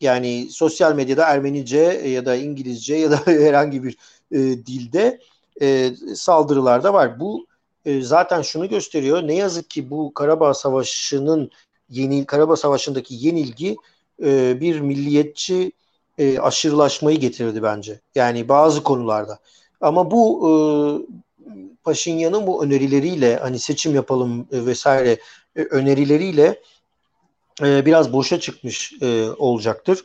Yani 0.00 0.48
sosyal 0.50 0.94
medyada 0.94 1.24
Ermenice 1.24 1.78
ya 2.06 2.26
da 2.26 2.36
İngilizce 2.36 2.94
ya 2.96 3.10
da 3.10 3.16
herhangi 3.26 3.84
bir 3.84 3.96
e, 4.32 4.38
dilde 4.38 5.20
e, 5.62 5.90
saldırılar 6.14 6.84
da 6.84 6.94
var. 6.94 7.20
Bu 7.20 7.46
e, 7.84 8.02
zaten 8.02 8.42
şunu 8.42 8.68
gösteriyor. 8.68 9.26
Ne 9.26 9.34
yazık 9.34 9.70
ki 9.70 9.90
bu 9.90 10.14
Karabağ 10.14 10.54
Savaşı'nın 10.54 11.50
yeni 11.90 12.26
Karabağ 12.26 12.56
Savaşı'ndaki 12.56 13.14
yenilgi 13.14 13.76
e, 14.22 14.60
bir 14.60 14.80
milliyetçi 14.80 15.72
e, 16.18 16.38
aşırılaşmayı 16.38 17.20
getirdi 17.20 17.62
bence. 17.62 18.00
Yani 18.14 18.48
bazı 18.48 18.82
konularda. 18.82 19.38
Ama 19.80 20.10
bu 20.10 20.48
e, 20.48 20.50
Paşinyan'ın 21.84 22.46
bu 22.46 22.64
önerileriyle 22.64 23.36
hani 23.36 23.58
seçim 23.58 23.94
yapalım 23.94 24.48
e, 24.52 24.66
vesaire 24.66 25.18
e, 25.56 25.62
önerileriyle 25.62 26.62
e, 27.62 27.86
biraz 27.86 28.12
boşa 28.12 28.40
çıkmış 28.40 28.94
olacaktır. 29.38 30.04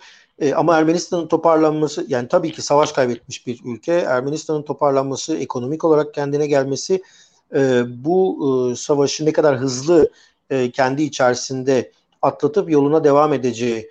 Ama 0.56 0.77
Ermenistan'ın 0.77 1.27
toparlanması 1.27 2.06
yani 2.08 2.27
tabii 2.27 2.51
ki 2.51 2.62
savaş 2.62 2.91
kaybetmiş 2.91 3.47
bir 3.47 3.60
ülke. 3.65 3.93
Ermenistan'ın 3.93 4.63
toparlanması, 4.63 5.38
ekonomik 5.38 5.84
olarak 5.84 6.13
kendine 6.13 6.47
gelmesi 6.47 7.03
bu 7.88 8.73
savaşı 8.77 9.25
ne 9.25 9.32
kadar 9.34 9.58
hızlı 9.58 10.12
kendi 10.73 11.03
içerisinde 11.03 11.91
atlatıp 12.21 12.71
yoluna 12.71 13.03
devam 13.03 13.34
edeceği, 13.34 13.89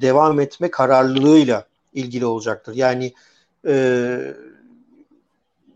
devam 0.00 0.40
etme 0.40 0.70
kararlılığıyla 0.70 1.66
ilgili 1.92 2.26
olacaktır. 2.26 2.74
Yani 2.74 3.12
e, 3.66 4.34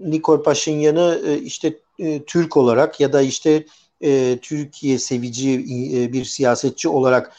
Nikol 0.01 0.43
Paşinyan'ı 0.43 1.23
e, 1.27 1.39
işte 1.39 1.79
e, 1.99 2.23
Türk 2.23 2.57
olarak 2.57 3.01
ya 3.01 3.13
da 3.13 3.23
işte 3.23 3.67
e, 4.01 4.39
Türkiye 4.43 4.99
sevici 4.99 5.55
e, 5.55 6.13
bir 6.13 6.25
siyasetçi 6.25 6.89
olarak 6.89 7.33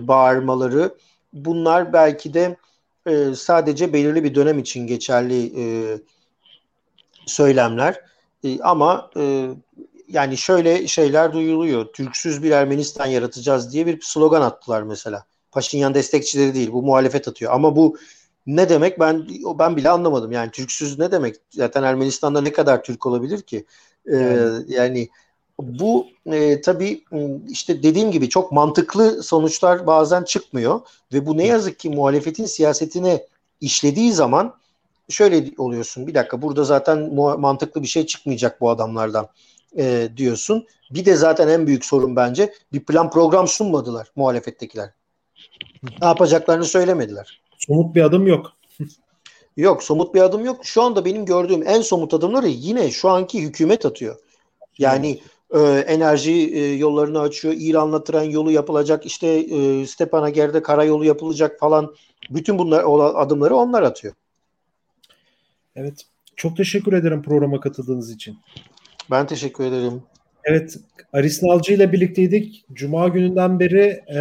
bağırmaları 0.00 0.94
bunlar 1.32 1.92
belki 1.92 2.34
de 2.34 2.56
sadece 3.34 3.92
belirli 3.92 4.24
bir 4.24 4.34
dönem 4.34 4.58
için 4.58 4.86
geçerli 4.86 5.52
söylemler. 7.26 8.00
Ama 8.60 9.10
yani 10.08 10.36
şöyle 10.36 10.86
şeyler 10.86 11.32
duyuluyor. 11.32 11.92
Türksüz 11.92 12.42
bir 12.42 12.50
Ermenistan 12.50 13.06
yaratacağız 13.06 13.72
diye 13.72 13.86
bir 13.86 14.00
slogan 14.00 14.42
attılar 14.42 14.82
mesela. 14.82 15.24
Paşinyan 15.52 15.94
destekçileri 15.94 16.54
değil. 16.54 16.72
Bu 16.72 16.82
muhalefet 16.82 17.28
atıyor. 17.28 17.52
Ama 17.52 17.76
bu 17.76 17.98
ne 18.48 18.68
demek 18.68 19.00
ben 19.00 19.26
ben 19.58 19.76
bile 19.76 19.90
anlamadım. 19.90 20.32
Yani 20.32 20.50
Türksüz 20.50 20.98
ne 20.98 21.12
demek? 21.12 21.36
Zaten 21.50 21.82
Ermenistan'da 21.82 22.40
ne 22.40 22.52
kadar 22.52 22.82
Türk 22.82 23.06
olabilir 23.06 23.42
ki? 23.42 23.64
Ee, 24.06 24.16
yani. 24.16 24.64
yani 24.68 25.08
bu 25.60 26.06
e, 26.26 26.60
tabii 26.60 27.04
işte 27.48 27.82
dediğim 27.82 28.10
gibi 28.10 28.28
çok 28.28 28.52
mantıklı 28.52 29.22
sonuçlar 29.22 29.86
bazen 29.86 30.24
çıkmıyor 30.24 30.80
ve 31.12 31.26
bu 31.26 31.36
ne 31.36 31.46
yazık 31.46 31.78
ki 31.78 31.90
muhalefetin 31.90 32.44
siyasetine 32.44 33.26
işlediği 33.60 34.12
zaman 34.12 34.54
şöyle 35.08 35.44
oluyorsun. 35.58 36.06
Bir 36.06 36.14
dakika 36.14 36.42
burada 36.42 36.64
zaten 36.64 37.14
mantıklı 37.14 37.82
bir 37.82 37.88
şey 37.88 38.06
çıkmayacak 38.06 38.60
bu 38.60 38.70
adamlardan 38.70 39.28
e, 39.78 40.08
diyorsun. 40.16 40.66
Bir 40.90 41.04
de 41.04 41.16
zaten 41.16 41.48
en 41.48 41.66
büyük 41.66 41.84
sorun 41.84 42.16
bence 42.16 42.54
bir 42.72 42.80
plan 42.80 43.10
program 43.10 43.48
sunmadılar 43.48 44.12
muhalefettekiler. 44.16 44.90
Ne 45.82 46.06
yapacaklarını 46.06 46.64
söylemediler. 46.64 47.47
Somut 47.58 47.94
bir 47.94 48.02
adım 48.02 48.26
yok. 48.26 48.52
yok 49.56 49.82
somut 49.82 50.14
bir 50.14 50.20
adım 50.20 50.44
yok. 50.44 50.66
Şu 50.66 50.82
anda 50.82 51.04
benim 51.04 51.24
gördüğüm 51.24 51.68
en 51.68 51.80
somut 51.80 52.14
adımları 52.14 52.48
yine 52.48 52.90
şu 52.90 53.08
anki 53.08 53.42
hükümet 53.42 53.86
atıyor. 53.86 54.16
Yani 54.78 55.20
e, 55.54 55.58
enerji 55.86 56.32
e, 56.32 56.74
yollarını 56.74 57.20
açıyor. 57.20 57.54
İran'la 57.58 58.04
tren 58.04 58.22
yolu 58.22 58.50
yapılacak. 58.50 59.06
İşte 59.06 59.26
e, 59.26 59.86
Stepanaker'de 59.86 60.62
karayolu 60.62 61.04
yapılacak 61.04 61.60
falan. 61.60 61.94
Bütün 62.30 62.58
bunlar 62.58 62.84
adımları 63.14 63.56
onlar 63.56 63.82
atıyor. 63.82 64.14
Evet. 65.76 66.04
Çok 66.36 66.56
teşekkür 66.56 66.92
ederim 66.92 67.22
programa 67.22 67.60
katıldığınız 67.60 68.10
için. 68.10 68.38
Ben 69.10 69.26
teşekkür 69.26 69.64
ederim. 69.64 70.02
Evet, 70.44 70.76
Aris 71.12 71.42
Nalcı 71.42 71.72
ile 71.72 71.92
birlikteydik. 71.92 72.64
Cuma 72.72 73.08
gününden 73.08 73.60
beri 73.60 74.02
e, 74.14 74.18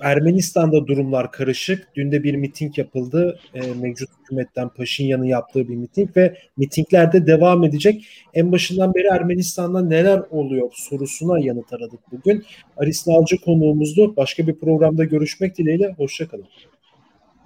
Ermenistan'da 0.00 0.86
durumlar 0.86 1.32
karışık. 1.32 1.88
Dün 1.96 2.12
de 2.12 2.22
bir 2.22 2.34
miting 2.34 2.78
yapıldı. 2.78 3.38
E, 3.54 3.60
mevcut 3.74 4.08
hükümetten 4.20 4.68
Paşinyan'ın 4.68 5.24
yaptığı 5.24 5.68
bir 5.68 5.76
miting 5.76 6.16
ve 6.16 6.36
mitingler 6.56 7.12
de 7.12 7.26
devam 7.26 7.64
edecek. 7.64 8.06
En 8.34 8.52
başından 8.52 8.94
beri 8.94 9.06
Ermenistan'da 9.06 9.82
neler 9.82 10.22
oluyor 10.30 10.70
sorusuna 10.72 11.38
yanıt 11.38 11.72
aradık 11.72 12.00
bugün. 12.12 12.44
Aris 12.76 13.06
Nalcı 13.06 13.40
konuğumuzdu. 13.40 14.16
Başka 14.16 14.46
bir 14.46 14.54
programda 14.54 15.04
görüşmek 15.04 15.58
dileğiyle. 15.58 15.94
Hoşçakalın. 15.96 16.46